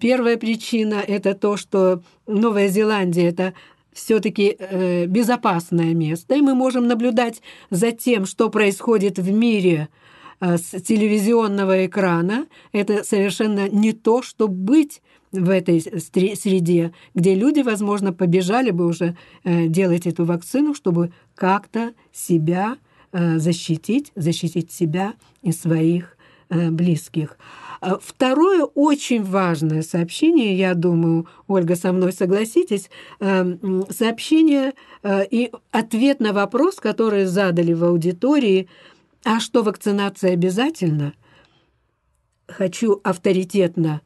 Первая 0.00 0.36
причина– 0.36 1.02
это 1.06 1.34
то, 1.34 1.56
что 1.56 2.02
Новая 2.26 2.68
Зеландия– 2.68 3.28
это 3.28 3.54
все-таки 3.92 4.56
э, 4.58 5.06
безопасное 5.06 5.92
место, 5.94 6.36
и 6.36 6.40
мы 6.40 6.54
можем 6.54 6.86
наблюдать 6.86 7.42
за 7.70 7.90
тем, 7.90 8.26
что 8.26 8.48
происходит 8.48 9.18
в 9.18 9.30
мире 9.32 9.88
э, 10.40 10.56
с 10.56 10.80
телевизионного 10.82 11.86
экрана. 11.86 12.46
Это 12.72 13.02
совершенно 13.02 13.68
не 13.68 13.92
то, 13.92 14.22
чтобы 14.22 14.54
быть 14.54 15.02
в 15.32 15.50
этой 15.50 15.80
среде, 15.80 16.92
где 17.14 17.34
люди, 17.34 17.60
возможно, 17.60 18.12
побежали 18.12 18.70
бы 18.70 18.86
уже 18.86 19.16
э, 19.44 19.66
делать 19.66 20.06
эту 20.06 20.24
вакцину, 20.24 20.74
чтобы 20.74 21.12
как-то 21.34 21.92
себя 22.12 22.76
Э, 23.10 23.38
защитить, 23.38 24.12
защитить 24.16 24.70
себя 24.70 25.14
и 25.40 25.50
своих 25.50 26.18
э, 26.50 26.70
близких. 26.70 27.38
Э, 27.80 27.94
второе 28.02 28.64
очень 28.64 29.24
важное 29.24 29.80
сообщение, 29.80 30.54
я 30.54 30.74
думаю, 30.74 31.26
Ольга, 31.46 31.74
со 31.74 31.92
мной 31.92 32.12
согласитесь, 32.12 32.90
сообщение 33.18 34.74
и 35.04 35.50
ответ 35.70 36.20
на 36.20 36.34
вопрос, 36.34 36.76
который 36.76 37.24
задали 37.24 37.72
в 37.72 37.82
аудитории, 37.82 38.68
а 39.24 39.40
что 39.40 39.62
вакцинация 39.62 40.34
обязательно? 40.34 41.14
Хочу 42.46 43.00
авторитетно 43.04 44.02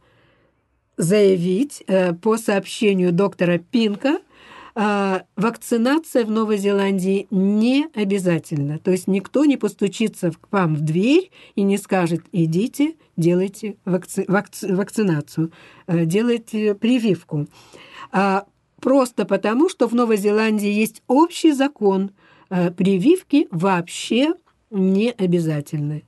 заявить 0.96 1.84
по 2.22 2.36
сообщению 2.36 3.12
доктора 3.12 3.58
Пинка– 3.58 4.18
а, 4.74 5.24
вакцинация 5.36 6.24
в 6.24 6.30
Новой 6.30 6.56
Зеландии 6.56 7.26
не 7.30 7.88
обязательна. 7.94 8.78
То 8.78 8.90
есть 8.90 9.06
никто 9.06 9.44
не 9.44 9.58
постучится 9.58 10.30
к 10.30 10.48
вам 10.50 10.76
в 10.76 10.80
дверь 10.80 11.30
и 11.54 11.62
не 11.62 11.76
скажет, 11.76 12.22
идите, 12.32 12.94
делайте 13.16 13.76
вакци... 13.84 14.24
Вакци... 14.28 14.74
вакцинацию, 14.74 15.52
э, 15.86 16.06
делайте 16.06 16.74
прививку. 16.74 17.48
А 18.12 18.46
просто 18.80 19.26
потому, 19.26 19.68
что 19.68 19.88
в 19.88 19.94
Новой 19.94 20.16
Зеландии 20.16 20.70
есть 20.70 21.02
общий 21.06 21.52
закон, 21.52 22.12
э, 22.48 22.70
прививки 22.70 23.48
вообще 23.50 24.32
не 24.70 25.10
обязательны. 25.10 26.04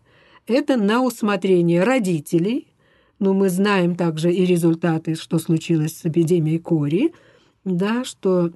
Это 0.46 0.78
на 0.78 1.02
усмотрение 1.02 1.84
родителей, 1.84 2.68
но 3.18 3.32
мы 3.32 3.48
знаем 3.48 3.96
также 3.96 4.32
и 4.32 4.44
результаты, 4.44 5.14
что 5.14 5.38
случилось 5.38 5.98
с 5.98 6.06
эпидемией 6.06 6.58
кори, 6.58 7.12
да, 7.64 8.04
что 8.04 8.52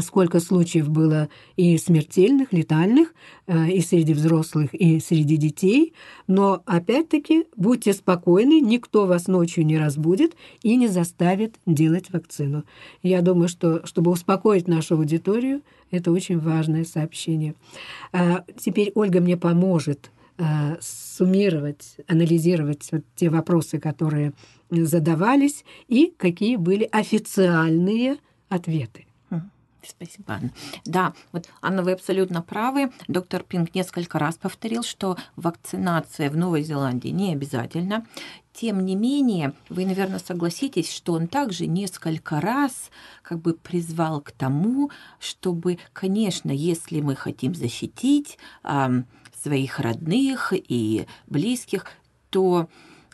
сколько 0.00 0.40
случаев 0.40 0.88
было 0.88 1.28
и 1.56 1.76
смертельных, 1.76 2.52
летальных, 2.52 3.14
э, 3.46 3.70
и 3.70 3.80
среди 3.80 4.14
взрослых, 4.14 4.72
и 4.74 4.98
среди 5.00 5.36
детей. 5.36 5.94
Но, 6.26 6.62
опять-таки, 6.66 7.46
будьте 7.56 7.92
спокойны, 7.92 8.60
никто 8.60 9.06
вас 9.06 9.26
ночью 9.26 9.66
не 9.66 9.78
разбудит 9.78 10.36
и 10.62 10.76
не 10.76 10.88
заставит 10.88 11.56
делать 11.66 12.10
вакцину. 12.10 12.64
Я 13.02 13.20
думаю, 13.20 13.48
что, 13.48 13.84
чтобы 13.86 14.10
успокоить 14.10 14.68
нашу 14.68 14.94
аудиторию, 14.94 15.62
это 15.90 16.10
очень 16.10 16.38
важное 16.38 16.84
сообщение. 16.84 17.54
А 18.12 18.44
теперь 18.58 18.90
Ольга 18.94 19.20
мне 19.20 19.36
поможет 19.36 20.10
э, 20.38 20.76
суммировать, 20.80 21.96
анализировать 22.08 22.88
вот 22.92 23.02
те 23.16 23.30
вопросы, 23.30 23.78
которые 23.78 24.32
задавались, 24.70 25.64
и 25.88 26.12
какие 26.16 26.56
были 26.56 26.88
официальные 26.90 28.16
ответы. 28.48 29.06
Спасибо, 29.86 30.34
Анна. 30.34 30.50
Да, 30.84 31.14
вот, 31.32 31.48
Анна, 31.60 31.82
вы 31.82 31.92
абсолютно 31.92 32.42
правы. 32.42 32.90
Доктор 33.08 33.42
Пинг 33.42 33.74
несколько 33.74 34.18
раз 34.18 34.36
повторил, 34.36 34.82
что 34.82 35.16
вакцинация 35.36 36.30
в 36.30 36.36
Новой 36.36 36.62
Зеландии 36.62 37.08
не 37.08 37.32
обязательна. 37.32 38.06
Тем 38.52 38.84
не 38.84 38.94
менее, 38.94 39.52
вы, 39.68 39.84
наверное, 39.84 40.20
согласитесь, 40.20 40.90
что 40.92 41.14
он 41.14 41.26
также 41.26 41.66
несколько 41.66 42.40
раз 42.40 42.90
как 43.22 43.40
бы 43.40 43.54
призвал 43.54 44.20
к 44.20 44.30
тому, 44.30 44.90
чтобы, 45.18 45.78
конечно, 45.92 46.50
если 46.50 47.00
мы 47.00 47.16
хотим 47.16 47.54
защитить 47.54 48.38
своих 49.44 49.78
родных 49.78 50.52
и 50.52 51.06
близких, 51.26 51.86
то, 52.30 52.68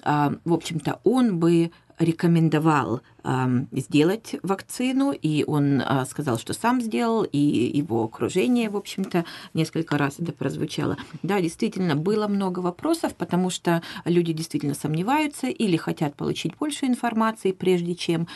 э, 0.05 0.31
в 0.45 0.53
общем-то, 0.53 1.01
он 1.03 1.39
бы 1.41 1.73
рекомендовал 1.99 3.03
э, 3.25 3.67
сделать 3.73 4.37
вакцину, 4.43 5.11
и 5.11 5.45
он 5.45 5.83
э, 5.83 6.05
сказал, 6.09 6.39
что 6.39 6.55
сам 6.55 6.81
сделал, 6.81 7.25
и 7.25 7.39
его 7.39 8.05
окружение, 8.05 8.71
в 8.71 8.77
общем-то, 8.77 9.25
несколько 9.55 9.99
раз 9.99 10.15
это 10.19 10.33
прозвучало. 10.33 10.97
Да, 11.23 11.41
действительно, 11.41 11.97
было 11.97 12.29
много 12.29 12.61
вопросов, 12.61 13.15
потому 13.17 13.51
что 13.51 13.83
люди 14.07 14.33
действительно 14.33 14.75
сомневаются 14.75 15.49
или 15.49 15.77
хотят 15.77 16.15
получить 16.15 16.57
больше 16.57 16.87
информации, 16.87 17.53
прежде 17.53 17.95
чем 17.95 18.29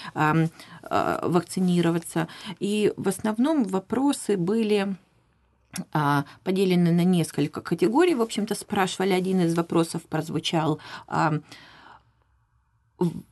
вакцинироваться. 0.82 2.28
И 2.60 2.92
в 2.96 3.08
основном 3.08 3.64
вопросы 3.64 4.36
были 4.36 4.96
поделены 6.42 6.92
на 6.92 7.04
несколько 7.04 7.60
категорий. 7.60 8.14
В 8.14 8.22
общем-то, 8.22 8.54
спрашивали, 8.54 9.12
один 9.12 9.40
из 9.40 9.54
вопросов 9.54 10.02
прозвучал, 10.02 10.78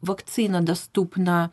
вакцина 0.00 0.60
доступна 0.60 1.50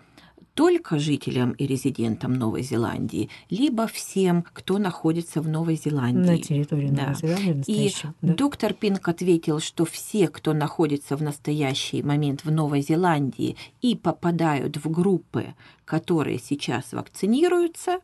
только 0.60 1.00
жителям 1.00 1.52
и 1.52 1.66
резидентам 1.66 2.34
Новой 2.34 2.64
Зеландии, 2.64 3.30
либо 3.50 3.88
всем, 3.88 4.44
кто 4.52 4.78
находится 4.78 5.42
в 5.42 5.48
Новой 5.48 5.76
Зеландии. 5.76 6.32
На 6.32 6.38
территории 6.38 6.90
да. 6.90 7.04
Новой 7.04 7.16
Зеландии. 7.16 7.64
И 7.68 7.94
да. 8.22 8.34
доктор 8.34 8.74
Пинк 8.74 9.08
ответил, 9.08 9.62
что 9.62 9.86
все, 9.86 10.28
кто 10.28 10.52
находится 10.52 11.16
в 11.16 11.22
настоящий 11.22 12.04
момент 12.04 12.44
в 12.44 12.52
Новой 12.52 12.82
Зеландии 12.82 13.56
и 13.82 13.96
попадают 13.96 14.76
в 14.76 14.92
группы, 14.92 15.56
которые 15.90 16.38
сейчас 16.38 16.94
вакцинируются, 16.94 18.00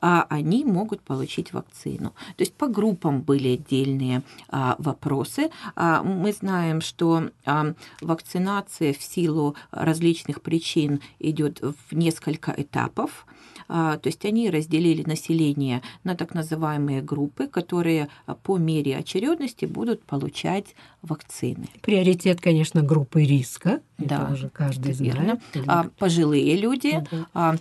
а 0.00 0.24
они 0.28 0.64
могут 0.64 1.00
получить 1.00 1.52
вакцину. 1.52 2.10
То 2.36 2.42
есть 2.42 2.54
по 2.54 2.68
группам 2.68 3.22
были 3.22 3.54
отдельные 3.54 4.22
а, 4.48 4.76
вопросы. 4.78 5.50
А, 5.74 6.04
мы 6.04 6.32
знаем, 6.32 6.80
что 6.80 7.30
а, 7.44 7.74
вакцинация 8.00 8.92
в 8.92 9.02
силу 9.02 9.56
различных 9.72 10.42
причин 10.42 11.00
идет 11.18 11.60
в 11.60 11.96
несколько 11.96 12.54
этапов. 12.56 13.26
То 13.66 14.00
есть 14.04 14.24
они 14.24 14.50
разделили 14.50 15.02
население 15.02 15.82
на 16.04 16.14
так 16.14 16.34
называемые 16.34 17.02
группы, 17.02 17.46
которые 17.46 18.08
по 18.42 18.58
мере 18.58 18.96
очередности 18.96 19.64
будут 19.64 20.02
получать 20.04 20.74
вакцины. 21.02 21.68
Приоритет, 21.82 22.40
конечно, 22.40 22.82
группы 22.82 23.24
риска. 23.24 23.80
Да, 23.98 24.24
Это 24.24 24.32
уже 24.32 24.48
каждый 24.48 24.92
знает. 24.92 25.40
Верно. 25.54 25.90
Пожилые 25.98 26.56
люди, 26.56 27.04
угу. 27.34 27.58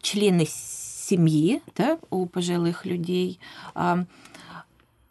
члены 0.00 0.46
семьи 0.46 1.62
да, 1.76 1.98
у 2.10 2.26
пожилых 2.26 2.86
людей. 2.86 3.40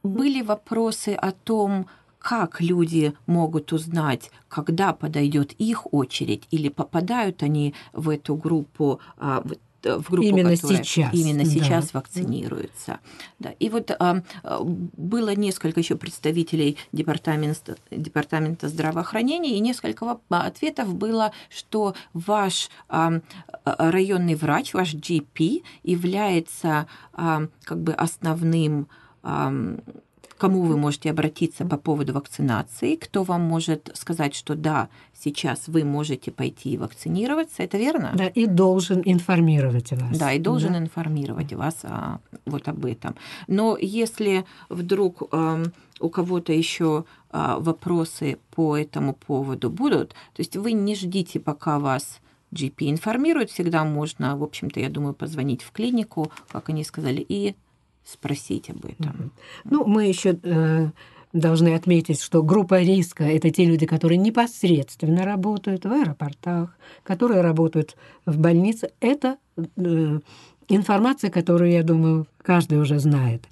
Были 0.03 0.41
вопросы 0.41 1.09
о 1.09 1.31
том, 1.31 1.87
как 2.19 2.61
люди 2.61 3.13
могут 3.25 3.73
узнать, 3.73 4.31
когда 4.49 4.93
подойдет 4.93 5.53
их 5.53 5.93
очередь, 5.93 6.47
или 6.51 6.69
попадают 6.69 7.41
они 7.43 7.73
в 7.93 8.09
эту 8.09 8.35
группу, 8.35 8.99
в 9.83 10.09
группу, 10.09 10.27
именно 10.27 10.55
которая 10.55 10.83
сейчас, 10.83 11.13
именно 11.13 11.43
да. 11.43 11.49
сейчас 11.49 11.93
вакцинируется. 11.93 12.99
Да. 13.39 13.51
И 13.59 13.69
вот 13.69 13.91
а, 13.91 14.23
а, 14.43 14.59
было 14.63 15.35
несколько 15.35 15.79
еще 15.79 15.95
представителей 15.95 16.77
департамента, 16.91 17.77
департамента 17.91 18.67
здравоохранения, 18.67 19.55
и 19.55 19.59
несколько 19.59 20.19
ответов 20.29 20.93
было, 20.95 21.31
что 21.49 21.95
ваш 22.13 22.69
а, 22.89 23.21
районный 23.65 24.35
врач, 24.35 24.73
ваш 24.73 24.93
GP 24.93 25.63
является 25.83 26.87
а, 27.13 27.47
как 27.63 27.81
бы 27.81 27.93
основным 27.93 28.87
а, 29.23 29.51
кому 30.37 30.61
вы 30.63 30.77
можете 30.77 31.09
обратиться 31.09 31.65
по 31.65 31.77
поводу 31.77 32.13
вакцинации, 32.13 32.95
кто 32.95 33.23
вам 33.23 33.41
может 33.41 33.91
сказать, 33.93 34.35
что 34.35 34.55
да, 34.55 34.89
сейчас 35.13 35.67
вы 35.67 35.83
можете 35.83 36.31
пойти 36.31 36.77
вакцинироваться, 36.77 37.63
это 37.63 37.77
верно? 37.77 38.11
Да, 38.15 38.27
и 38.27 38.45
должен 38.45 39.01
информировать 39.03 39.91
вас. 39.91 40.17
Да, 40.17 40.31
и 40.31 40.39
должен 40.39 40.73
да. 40.73 40.79
информировать 40.79 41.53
вас 41.53 41.79
а, 41.83 42.19
вот 42.45 42.67
об 42.67 42.85
этом. 42.85 43.15
Но 43.47 43.77
если 43.79 44.45
вдруг 44.69 45.23
а, 45.31 45.63
у 45.99 46.09
кого-то 46.09 46.53
еще 46.53 47.05
а, 47.31 47.59
вопросы 47.59 48.37
по 48.55 48.77
этому 48.77 49.13
поводу 49.13 49.69
будут, 49.69 50.09
то 50.09 50.39
есть 50.39 50.55
вы 50.55 50.71
не 50.73 50.95
ждите, 50.95 51.39
пока 51.39 51.79
вас 51.79 52.19
GP 52.53 52.89
информирует, 52.89 53.51
всегда 53.51 53.83
можно, 53.83 54.37
в 54.37 54.43
общем-то, 54.43 54.79
я 54.79 54.89
думаю, 54.89 55.13
позвонить 55.13 55.63
в 55.63 55.71
клинику, 55.71 56.31
как 56.49 56.69
они 56.69 56.83
сказали, 56.83 57.25
и 57.27 57.55
спросить 58.07 58.69
об 58.69 58.85
этом. 58.85 59.31
Ну, 59.65 59.85
мы 59.85 60.05
еще 60.05 60.39
э, 60.41 60.89
должны 61.33 61.75
отметить, 61.75 62.21
что 62.21 62.41
группа 62.41 62.81
риска– 62.81 63.23
это 63.25 63.49
те 63.49 63.65
люди, 63.65 63.85
которые 63.85 64.17
непосредственно 64.17 65.25
работают 65.25 65.83
в 65.83 65.91
аэропортах, 65.91 66.75
которые 67.03 67.41
работают 67.41 67.97
в 68.25 68.37
больнице. 68.39 68.91
Это 69.01 69.37
э, 69.57 70.19
информация, 70.69 71.29
которую, 71.29 71.71
я 71.71 71.83
думаю, 71.83 72.27
каждый 72.41 72.79
уже 72.79 72.99
знает. 72.99 73.45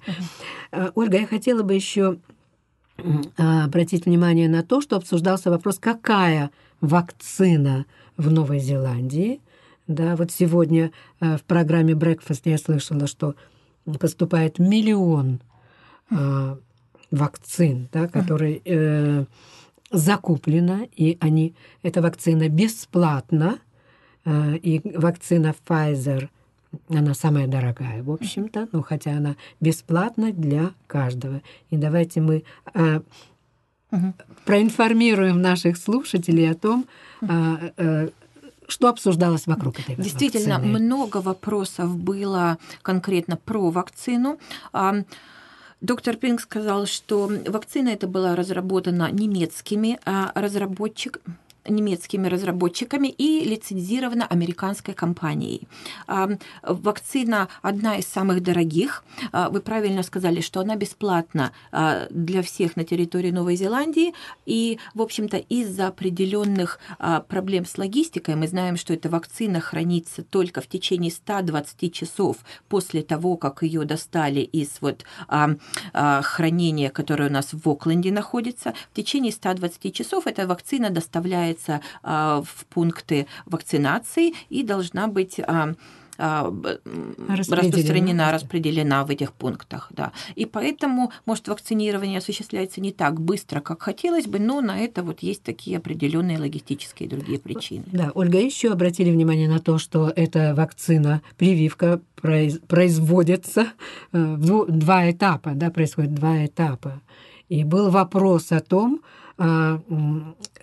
Uh-huh. 0.72 0.92
Ольга, 0.94 1.18
я 1.18 1.26
хотела 1.26 1.62
бы 1.62 1.74
еще 1.74 2.18
обратить 3.36 4.06
внимание 4.06 4.48
на 4.48 4.62
то, 4.62 4.80
что 4.80 4.96
обсуждался 4.96 5.50
вопрос, 5.50 5.78
какая 5.78 6.50
вакцина 6.80 7.84
в 8.16 8.30
Новой 8.30 8.58
Зеландии. 8.58 9.42
Да, 9.86 10.16
вот 10.16 10.32
сегодня 10.32 10.92
в 11.20 11.42
программе 11.46 11.92
Breakfast 11.92 12.40
я 12.44 12.56
слышала, 12.56 13.06
что 13.06 13.34
поступает 14.00 14.58
миллион 14.58 15.40
э, 16.10 16.56
вакцин, 17.10 17.88
да, 17.92 18.08
которые 18.08 18.60
э, 18.64 19.24
закуплено, 19.90 20.88
и 20.94 21.16
они, 21.20 21.54
эта 21.82 22.02
вакцина 22.02 22.48
бесплатна, 22.48 23.58
э, 24.24 24.56
и 24.56 24.80
вакцина 24.96 25.54
Pfizer, 25.66 26.28
она 26.88 27.14
самая 27.14 27.46
дорогая, 27.46 28.02
в 28.02 28.10
общем-то, 28.10 28.68
ну, 28.72 28.82
хотя 28.82 29.12
она 29.12 29.36
бесплатна 29.60 30.32
для 30.32 30.72
каждого. 30.86 31.42
И 31.70 31.76
давайте 31.76 32.20
мы 32.20 32.44
э, 32.74 33.00
проинформируем 34.44 35.40
наших 35.40 35.76
слушателей 35.76 36.50
о 36.50 36.54
том, 36.54 36.86
э, 37.22 37.70
э, 37.76 38.08
что 38.68 38.88
обсуждалось 38.88 39.46
вокруг 39.46 39.80
этой 39.80 39.96
Действительно, 39.96 40.56
вакцины? 40.56 40.78
много 40.78 41.18
вопросов 41.18 41.96
было 41.96 42.58
конкретно 42.82 43.36
про 43.36 43.70
вакцину. 43.70 44.38
Доктор 45.82 46.16
Пинг 46.16 46.40
сказал, 46.40 46.86
что 46.86 47.30
вакцина 47.46 47.90
эта 47.90 48.06
была 48.06 48.34
разработана 48.34 49.10
немецкими 49.10 49.98
разработчиками 50.34 51.36
немецкими 51.68 52.28
разработчиками 52.28 53.08
и 53.08 53.44
лицензирована 53.44 54.26
американской 54.26 54.94
компанией. 54.94 55.68
Вакцина 56.62 57.48
одна 57.62 57.96
из 57.96 58.06
самых 58.06 58.42
дорогих. 58.42 59.04
Вы 59.32 59.60
правильно 59.60 60.02
сказали, 60.02 60.40
что 60.40 60.60
она 60.60 60.76
бесплатна 60.76 61.52
для 62.10 62.42
всех 62.42 62.76
на 62.76 62.84
территории 62.84 63.30
Новой 63.30 63.56
Зеландии. 63.56 64.14
И, 64.44 64.78
в 64.94 65.02
общем-то, 65.02 65.36
из-за 65.36 65.88
определенных 65.88 66.78
проблем 67.28 67.64
с 67.66 67.78
логистикой 67.78 68.36
мы 68.36 68.48
знаем, 68.48 68.76
что 68.76 68.94
эта 68.94 69.08
вакцина 69.08 69.60
хранится 69.60 70.22
только 70.22 70.60
в 70.60 70.66
течение 70.66 71.10
120 71.10 71.92
часов 71.92 72.36
после 72.68 73.02
того, 73.02 73.36
как 73.36 73.62
ее 73.62 73.84
достали 73.84 74.40
из 74.40 74.78
вот 74.80 75.04
хранения, 75.92 76.90
которое 76.90 77.28
у 77.28 77.32
нас 77.32 77.52
в 77.52 77.68
Окленде 77.68 78.12
находится. 78.12 78.74
В 78.92 78.96
течение 78.96 79.32
120 79.32 79.94
часов 79.94 80.26
эта 80.26 80.46
вакцина 80.46 80.90
доставляется 80.90 81.55
отправляется 81.56 81.80
в 82.02 82.66
пункты 82.70 83.26
вакцинации 83.46 84.34
и 84.48 84.62
должна 84.62 85.08
быть 85.08 85.40
распространена, 86.18 88.32
распределена 88.32 89.04
в 89.04 89.10
этих 89.10 89.34
пунктах. 89.34 89.88
Да. 89.90 90.12
И 90.34 90.46
поэтому, 90.46 91.12
может, 91.26 91.46
вакцинирование 91.46 92.18
осуществляется 92.18 92.80
не 92.80 92.92
так 92.92 93.20
быстро, 93.20 93.60
как 93.60 93.82
хотелось 93.82 94.26
бы, 94.26 94.38
но 94.38 94.62
на 94.62 94.78
это 94.78 95.02
вот 95.02 95.20
есть 95.20 95.42
такие 95.42 95.76
определенные 95.76 96.38
логистические 96.38 97.06
и 97.06 97.10
другие 97.10 97.38
причины. 97.38 97.84
Да, 97.92 98.12
Ольга, 98.14 98.40
еще 98.40 98.72
обратили 98.72 99.10
внимание 99.10 99.46
на 99.46 99.58
то, 99.58 99.76
что 99.76 100.10
эта 100.16 100.54
вакцина, 100.54 101.20
прививка 101.36 102.00
производится 102.14 103.66
в 104.12 104.70
два 104.70 105.10
этапа, 105.10 105.50
да, 105.54 105.70
происходит 105.70 106.14
два 106.14 106.46
этапа. 106.46 107.02
И 107.48 107.64
был 107.64 107.90
вопрос 107.90 108.52
о 108.52 108.60
том, 108.60 109.02
а, 109.38 109.80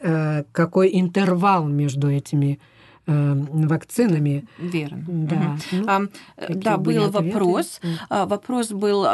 э, 0.02 0.44
какой 0.52 1.00
интервал 1.00 1.68
между 1.68 2.10
этими 2.10 2.60
вакцинами. 3.06 4.46
Верно. 4.58 5.04
Да, 5.08 5.36
угу. 5.36 5.58
ну, 5.72 5.86
а, 5.88 6.02
да 6.50 6.78
был 6.78 7.10
вопрос. 7.10 7.82
А, 8.10 8.26
вопрос 8.26 8.72
был, 8.72 9.06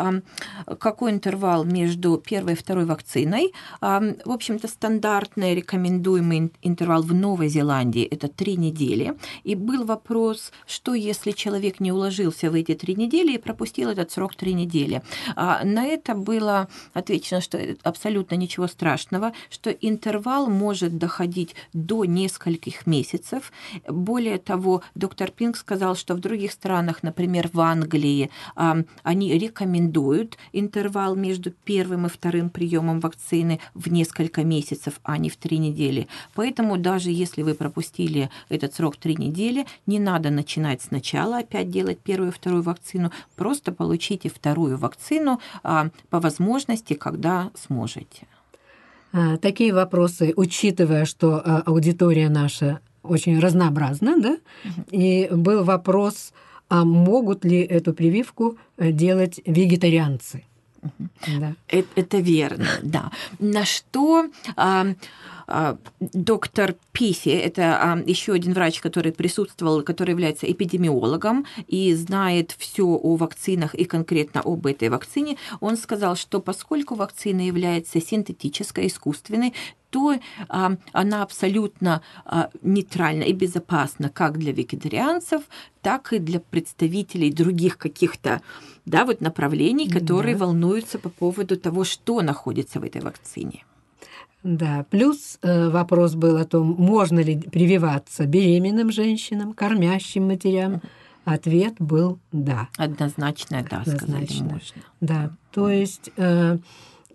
какой 0.79 1.11
интервал 1.11 1.63
между 1.63 2.17
первой 2.17 2.53
и 2.53 2.55
второй 2.55 2.85
вакциной. 2.85 3.53
В 3.81 4.31
общем-то, 4.31 4.67
стандартный 4.67 5.55
рекомендуемый 5.55 6.51
интервал 6.61 7.01
в 7.01 7.13
Новой 7.13 7.49
Зеландии– 7.49 8.03
это 8.11 8.27
три 8.27 8.57
недели. 8.57 9.15
И 9.43 9.55
был 9.55 9.85
вопрос, 9.85 10.51
что 10.67 10.93
если 10.93 11.31
человек 11.31 11.79
не 11.79 11.91
уложился 11.91 12.51
в 12.51 12.53
эти 12.53 12.75
три 12.75 12.95
недели 12.95 13.33
и 13.33 13.37
пропустил 13.37 13.89
этот 13.89 14.11
срок 14.11 14.35
три 14.35 14.53
недели. 14.53 15.01
А, 15.35 15.63
на 15.63 15.85
это 15.85 16.13
было 16.13 16.67
отвечено, 16.93 17.41
что 17.41 17.59
абсолютно 17.83 18.35
ничего 18.35 18.67
страшного, 18.67 19.33
что 19.49 19.71
интервал 19.71 20.47
может 20.47 20.97
доходить 20.97 21.55
до 21.73 22.05
нескольких 22.05 22.85
месяцев, 22.85 23.51
более 23.87 24.37
того, 24.37 24.81
доктор 24.95 25.31
Пинг 25.31 25.57
сказал, 25.57 25.95
что 25.95 26.15
в 26.15 26.19
других 26.19 26.51
странах, 26.51 27.03
например, 27.03 27.49
в 27.51 27.59
Англии, 27.59 28.29
они 29.03 29.37
рекомендуют 29.37 30.37
интервал 30.53 31.15
между 31.15 31.51
первым 31.51 32.05
и 32.05 32.09
вторым 32.09 32.49
приемом 32.49 32.99
вакцины 32.99 33.59
в 33.73 33.91
несколько 33.91 34.43
месяцев, 34.43 34.99
а 35.03 35.17
не 35.17 35.29
в 35.29 35.37
три 35.37 35.57
недели. 35.57 36.07
Поэтому 36.33 36.77
даже 36.77 37.11
если 37.11 37.41
вы 37.41 37.53
пропустили 37.53 38.29
этот 38.49 38.73
срок 38.75 38.97
три 38.97 39.15
недели, 39.15 39.65
не 39.85 39.99
надо 39.99 40.29
начинать 40.29 40.81
сначала 40.81 41.39
опять 41.39 41.69
делать 41.69 41.99
первую 41.99 42.31
и 42.31 42.33
вторую 42.33 42.63
вакцину, 42.63 43.11
просто 43.35 43.71
получите 43.71 44.29
вторую 44.29 44.77
вакцину 44.77 45.39
по 45.63 46.19
возможности, 46.19 46.93
когда 46.93 47.51
сможете. 47.55 48.27
А, 49.11 49.37
такие 49.37 49.73
вопросы, 49.73 50.33
учитывая, 50.35 51.05
что 51.05 51.41
а, 51.43 51.61
аудитория 51.65 52.29
наша 52.29 52.79
очень 53.09 53.39
разнообразно, 53.39 54.19
да, 54.19 54.37
и 54.91 55.27
был 55.31 55.63
вопрос, 55.63 56.33
а 56.69 56.85
могут 56.85 57.45
ли 57.45 57.61
эту 57.61 57.93
прививку 57.93 58.57
э, 58.77 58.91
делать 58.91 59.41
вегетарианцы? 59.45 60.43
Да. 61.39 61.55
Это, 61.67 61.87
это 61.95 62.17
верно, 62.19 62.67
да. 62.81 63.11
На 63.39 63.65
что 63.65 64.27
а, 64.55 64.85
а, 65.47 65.77
доктор 65.99 66.75
Писи, 66.91 67.29
это 67.29 67.79
а, 67.81 68.03
еще 68.05 68.33
один 68.33 68.53
врач, 68.53 68.79
который 68.79 69.11
присутствовал, 69.11 69.81
который 69.81 70.11
является 70.11 70.49
эпидемиологом 70.49 71.45
и 71.67 71.93
знает 71.95 72.55
все 72.57 72.85
о 72.85 73.15
вакцинах 73.15 73.73
и 73.73 73.85
конкретно 73.85 74.41
об 74.41 74.67
этой 74.67 74.89
вакцине, 74.89 75.37
он 75.59 75.75
сказал, 75.75 76.15
что 76.15 76.39
поскольку 76.39 76.95
вакцина 76.95 77.41
является 77.41 77.99
синтетической, 77.99 78.87
искусственной, 78.87 79.53
то 79.89 80.15
а, 80.47 80.73
она 80.91 81.23
абсолютно 81.23 82.01
а, 82.25 82.49
нейтральна 82.61 83.23
и 83.23 83.33
безопасна 83.33 84.09
как 84.09 84.37
для 84.37 84.51
вегетарианцев, 84.51 85.43
так 85.81 86.13
и 86.13 86.19
для 86.19 86.39
представителей 86.39 87.31
других 87.31 87.77
каких-то 87.77 88.41
да, 88.85 89.05
вот 89.05 89.21
направлений, 89.21 89.89
которые 89.89 90.35
да. 90.35 90.45
волнуются 90.45 90.99
по 90.99 91.09
поводу 91.09 91.57
того, 91.57 91.83
что 91.83 92.21
находится 92.21 92.79
в 92.79 92.83
этой 92.83 93.01
вакцине. 93.01 93.63
Да, 94.43 94.85
плюс 94.89 95.37
э, 95.41 95.69
вопрос 95.69 96.15
был 96.15 96.37
о 96.37 96.45
том, 96.45 96.75
можно 96.77 97.19
ли 97.19 97.37
прививаться 97.37 98.25
беременным 98.25 98.91
женщинам, 98.91 99.53
кормящим 99.53 100.27
матерям. 100.27 100.81
Ответ 101.25 101.75
был 101.79 102.19
да. 102.31 102.69
Однозначно 102.77 103.65
да, 103.69 103.81
Однозначно. 103.81 104.07
сказали 104.07 104.41
можно. 104.41 104.81
Да, 105.01 105.31
то 105.51 105.69
есть, 105.69 106.09
э, 106.15 106.57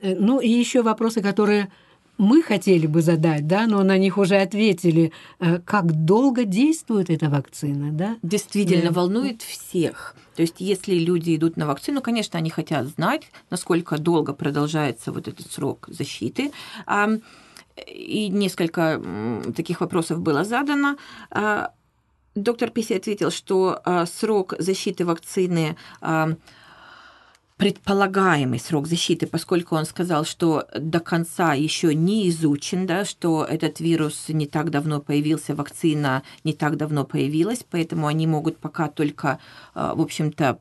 э, 0.03 0.17
ну 0.17 0.41
и 0.41 0.49
еще 0.49 0.83
вопросы, 0.83 1.23
которые 1.23 1.71
мы 2.19 2.43
хотели 2.43 2.87
бы 2.87 3.03
задать, 3.03 3.47
да, 3.47 3.67
но 3.67 3.83
на 3.83 3.99
них 3.99 4.19
уже 4.19 4.37
ответили, 4.37 5.13
э, 5.41 5.59
как 5.59 5.93
долго 6.05 6.45
действует 6.45 7.11
эта 7.11 7.29
вакцина, 7.29 7.91
да? 7.93 8.17
Действительно 8.23 8.91
да. 8.91 9.01
волнует 9.01 9.43
всех. 9.43 10.15
То 10.37 10.43
есть, 10.43 10.57
если 10.59 10.95
люди 10.95 11.35
идут 11.35 11.57
на 11.57 11.67
вакцину, 11.67 12.01
конечно, 12.01 12.39
они 12.39 12.51
хотят 12.51 12.87
знать, 12.87 13.31
насколько 13.51 13.99
долго 13.99 14.33
продолжается 14.33 15.13
вот 15.13 15.29
этот 15.29 15.51
срок 15.51 15.87
защиты. 15.89 16.51
И 17.87 18.29
несколько 18.29 19.03
таких 19.57 19.81
вопросов 19.81 20.21
было 20.21 20.45
задано. 20.45 20.97
А, 21.31 21.73
доктор 22.37 22.71
Писи 22.71 22.93
ответил, 22.93 23.31
что 23.31 23.81
а, 23.85 24.07
срок 24.07 24.55
защиты 24.59 25.05
вакцины 25.05 25.77
предполагаемый 27.57 28.59
срок 28.59 28.87
защиты, 28.87 29.27
поскольку 29.27 29.77
он 29.77 29.85
сказал, 29.85 30.25
что 30.25 30.67
до 30.77 31.01
конца 31.01 31.55
еще 31.55 31.95
не 31.95 32.29
изучен, 32.29 32.87
да, 32.87 33.05
что 33.05 33.45
этот 33.45 33.81
вирус 33.81 34.29
не 34.29 34.47
так 34.47 34.71
давно 34.71 35.01
появился, 35.01 35.55
вакцина 35.55 36.23
не 36.43 36.53
так 36.53 36.77
давно 36.77 37.05
появилась, 37.05 37.65
поэтому 37.69 38.09
они 38.09 38.27
могут 38.27 38.59
пока 38.59 38.89
только, 38.89 39.39
а, 39.75 39.95
в 39.95 40.01
общем-то, 40.01 40.59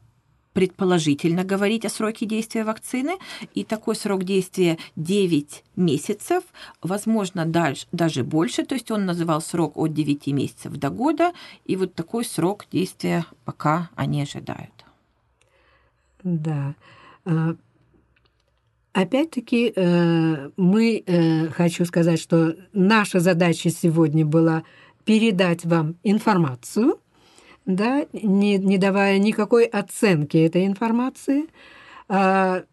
предположительно 0.53 1.43
говорить 1.43 1.83
о 1.83 1.89
сроке 1.89 2.27
действия 2.27 2.63
вакцины, 2.63 3.17
и 3.55 3.63
такой 3.63 3.95
срок 3.95 4.23
действия 4.23 4.77
9 4.95 5.63
месяцев, 5.75 6.43
возможно, 6.83 7.45
дальше, 7.45 7.87
даже 7.91 8.23
больше, 8.23 8.63
то 8.63 8.75
есть 8.75 8.91
он 8.91 9.05
называл 9.05 9.41
срок 9.41 9.77
от 9.77 9.93
9 9.93 10.27
месяцев 10.27 10.73
до 10.73 10.91
года, 10.91 11.33
и 11.65 11.75
вот 11.75 11.95
такой 11.95 12.23
срок 12.23 12.65
действия 12.71 13.25
пока 13.45 13.89
они 13.95 14.21
ожидают. 14.21 14.82
Да. 16.23 16.75
А, 17.25 17.55
опять-таки, 18.93 19.73
э, 19.75 20.49
мы, 20.55 21.03
э, 21.05 21.49
хочу 21.49 21.85
сказать, 21.85 22.19
что 22.19 22.55
наша 22.71 23.19
задача 23.19 23.69
сегодня 23.69 24.25
была 24.25 24.63
передать 25.05 25.65
вам 25.65 25.95
информацию, 26.03 26.99
да, 27.65 28.05
не, 28.13 28.57
не 28.57 28.77
давая 28.77 29.17
никакой 29.19 29.65
оценки 29.65 30.37
этой 30.37 30.65
информации. 30.65 31.47
А, 32.07 32.63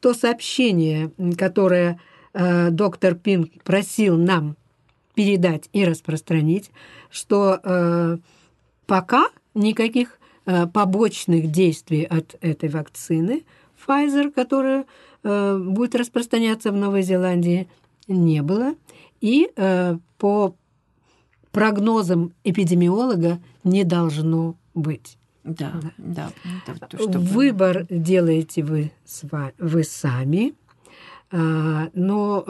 то 0.00 0.14
сообщение, 0.14 1.10
которое 1.36 2.00
а, 2.32 2.70
доктор 2.70 3.14
Пинк 3.14 3.62
просил 3.64 4.16
нам 4.16 4.56
передать 5.14 5.68
и 5.72 5.84
распространить, 5.84 6.70
что 7.10 8.18
пока 8.86 9.26
никаких 9.54 10.18
побочных 10.44 11.50
действий 11.50 12.04
от 12.04 12.36
этой 12.40 12.68
вакцины 12.68 13.44
Pfizer, 13.86 14.30
которая 14.30 14.86
а, 15.22 15.58
будет 15.58 15.94
распространяться 15.94 16.72
в 16.72 16.76
Новой 16.76 17.02
Зеландии, 17.02 17.68
не 18.08 18.42
было. 18.42 18.74
И 19.20 19.50
а, 19.56 19.98
по 20.18 20.54
прогнозам 21.50 22.32
эпидемиолога 22.44 23.38
не 23.64 23.84
должно 23.84 24.56
быть. 24.74 25.18
Да, 25.44 25.72
да. 25.98 26.30
да 26.66 26.86
то, 26.86 26.98
что 26.98 27.18
Выбор 27.18 27.86
делаете 27.90 28.62
вы, 28.62 28.92
вы 29.58 29.84
сами. 29.84 30.54
А, 31.30 31.88
но 31.94 32.44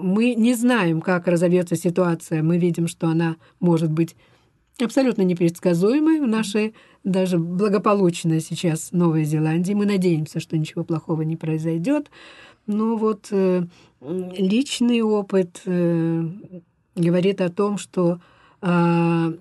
мы 0.00 0.34
не 0.34 0.54
знаем, 0.54 1.00
как 1.00 1.26
разовьется 1.26 1.76
ситуация. 1.76 2.42
Мы 2.42 2.58
видим, 2.58 2.88
что 2.88 3.08
она 3.08 3.36
может 3.60 3.90
быть 3.90 4.16
абсолютно 4.80 5.22
непредсказуемой 5.22 6.20
в 6.20 6.26
нашей 6.26 6.74
даже 7.04 7.38
благополучной 7.38 8.40
сейчас 8.40 8.92
Новой 8.92 9.24
Зеландии. 9.24 9.74
Мы 9.74 9.86
надеемся, 9.86 10.40
что 10.40 10.56
ничего 10.58 10.84
плохого 10.84 11.22
не 11.22 11.36
произойдет. 11.36 12.10
Но 12.66 12.96
вот 12.96 13.28
э, 13.30 13.64
личный 14.00 15.00
опыт 15.00 15.62
э, 15.64 16.28
говорит 16.94 17.40
о 17.40 17.48
том, 17.48 17.78
что 17.78 18.20
а, 18.60 19.32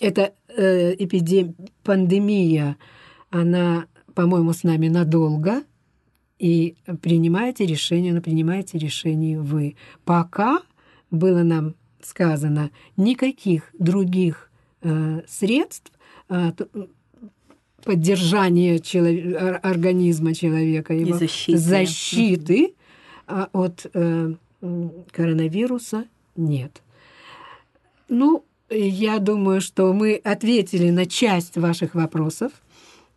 эта 0.00 0.34
э, 0.48 0.94
эпидемия, 0.98 1.54
пандемия, 1.82 2.76
она, 3.30 3.86
по-моему, 4.14 4.52
с 4.52 4.62
нами 4.62 4.88
надолго, 4.88 5.62
и 6.38 6.76
принимаете 7.02 7.66
решение, 7.66 8.12
но 8.12 8.20
принимаете 8.20 8.78
решение 8.78 9.40
вы. 9.40 9.76
Пока 10.04 10.60
было 11.10 11.42
нам 11.42 11.74
сказано 12.00 12.70
никаких 12.96 13.70
других 13.78 14.50
э, 14.82 15.22
средств 15.26 15.92
поддержания 17.84 18.78
человек, 18.78 19.60
организма 19.62 20.34
человека, 20.34 20.94
его 20.94 21.16
и 21.16 21.18
защиты, 21.18 21.58
защиты 21.58 22.74
а 23.26 23.48
от 23.52 23.86
э, 23.92 24.32
коронавируса 25.12 26.04
нет. 26.36 26.82
Ну, 28.08 28.44
я 28.70 29.18
думаю, 29.18 29.60
что 29.60 29.92
мы 29.92 30.14
ответили 30.16 30.90
на 30.90 31.06
часть 31.06 31.56
ваших 31.56 31.94
вопросов. 31.94 32.52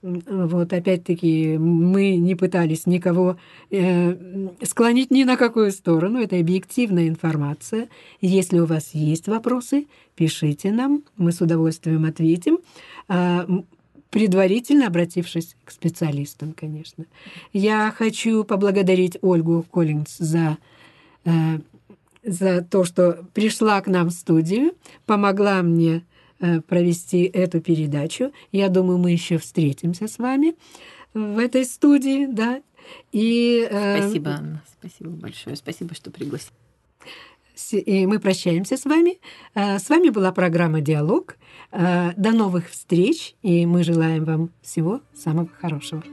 Вот 0.02 0.74
опять-таки 0.74 1.58
мы 1.60 2.15
не 2.15 2.34
пытались 2.36 2.88
никого 2.88 3.38
э, 3.69 4.47
склонить 4.63 5.12
ни 5.12 5.24
на 5.24 5.38
какую 5.38 5.71
сторону. 5.71 6.19
Это 6.19 6.39
объективная 6.39 7.08
информация. 7.08 7.88
Если 8.19 8.60
у 8.60 8.65
вас 8.65 8.91
есть 8.93 9.28
вопросы, 9.28 9.86
пишите 10.15 10.71
нам, 10.71 11.04
мы 11.17 11.32
с 11.32 11.39
удовольствием 11.39 12.06
ответим. 12.06 12.60
Э, 13.10 13.45
предварительно 14.12 14.88
обратившись 14.88 15.56
к 15.65 15.71
специалистам, 15.71 16.54
конечно. 16.54 17.06
Я 17.54 17.93
хочу 17.97 18.43
поблагодарить 18.43 19.17
Ольгу 19.21 19.65
Коллинз 19.71 20.17
за 20.17 20.58
э, 21.26 21.60
за 22.24 22.62
то, 22.62 22.84
что 22.84 23.26
пришла 23.34 23.82
к 23.82 23.88
нам 23.88 24.10
в 24.10 24.12
студию, 24.12 24.74
помогла 25.06 25.63
мне 25.63 26.04
э, 26.39 26.62
провести 26.62 27.24
эту 27.24 27.62
передачу. 27.62 28.32
Я 28.52 28.69
думаю, 28.69 29.00
мы 29.00 29.12
еще 29.12 29.38
встретимся 29.39 30.08
с 30.08 30.19
вами 30.19 30.56
в 31.13 31.39
этой 31.39 31.65
студии, 31.65 32.28
да. 32.28 32.62
И, 33.12 33.67
э, 33.69 34.02
спасибо, 34.02 34.32
Анна, 34.32 34.63
спасибо 34.80 35.10
большое, 35.10 35.56
спасибо, 35.56 35.95
что 35.95 36.12
пригласили. 36.12 36.61
И 37.71 38.06
мы 38.06 38.19
прощаемся 38.19 38.78
с 38.78 38.86
вами. 38.86 39.19
Э, 39.56 39.80
с 39.80 39.89
вами 39.89 40.10
была 40.10 40.32
программа 40.32 40.82
«Диалог». 40.82 41.38
До 41.71 42.32
новых 42.34 42.69
встреч, 42.69 43.34
и 43.43 43.65
мы 43.65 43.86
желаем 43.86 44.26
вам 44.26 44.50
всего 44.62 45.00
самого 45.13 45.47
хорошего. 45.62 46.04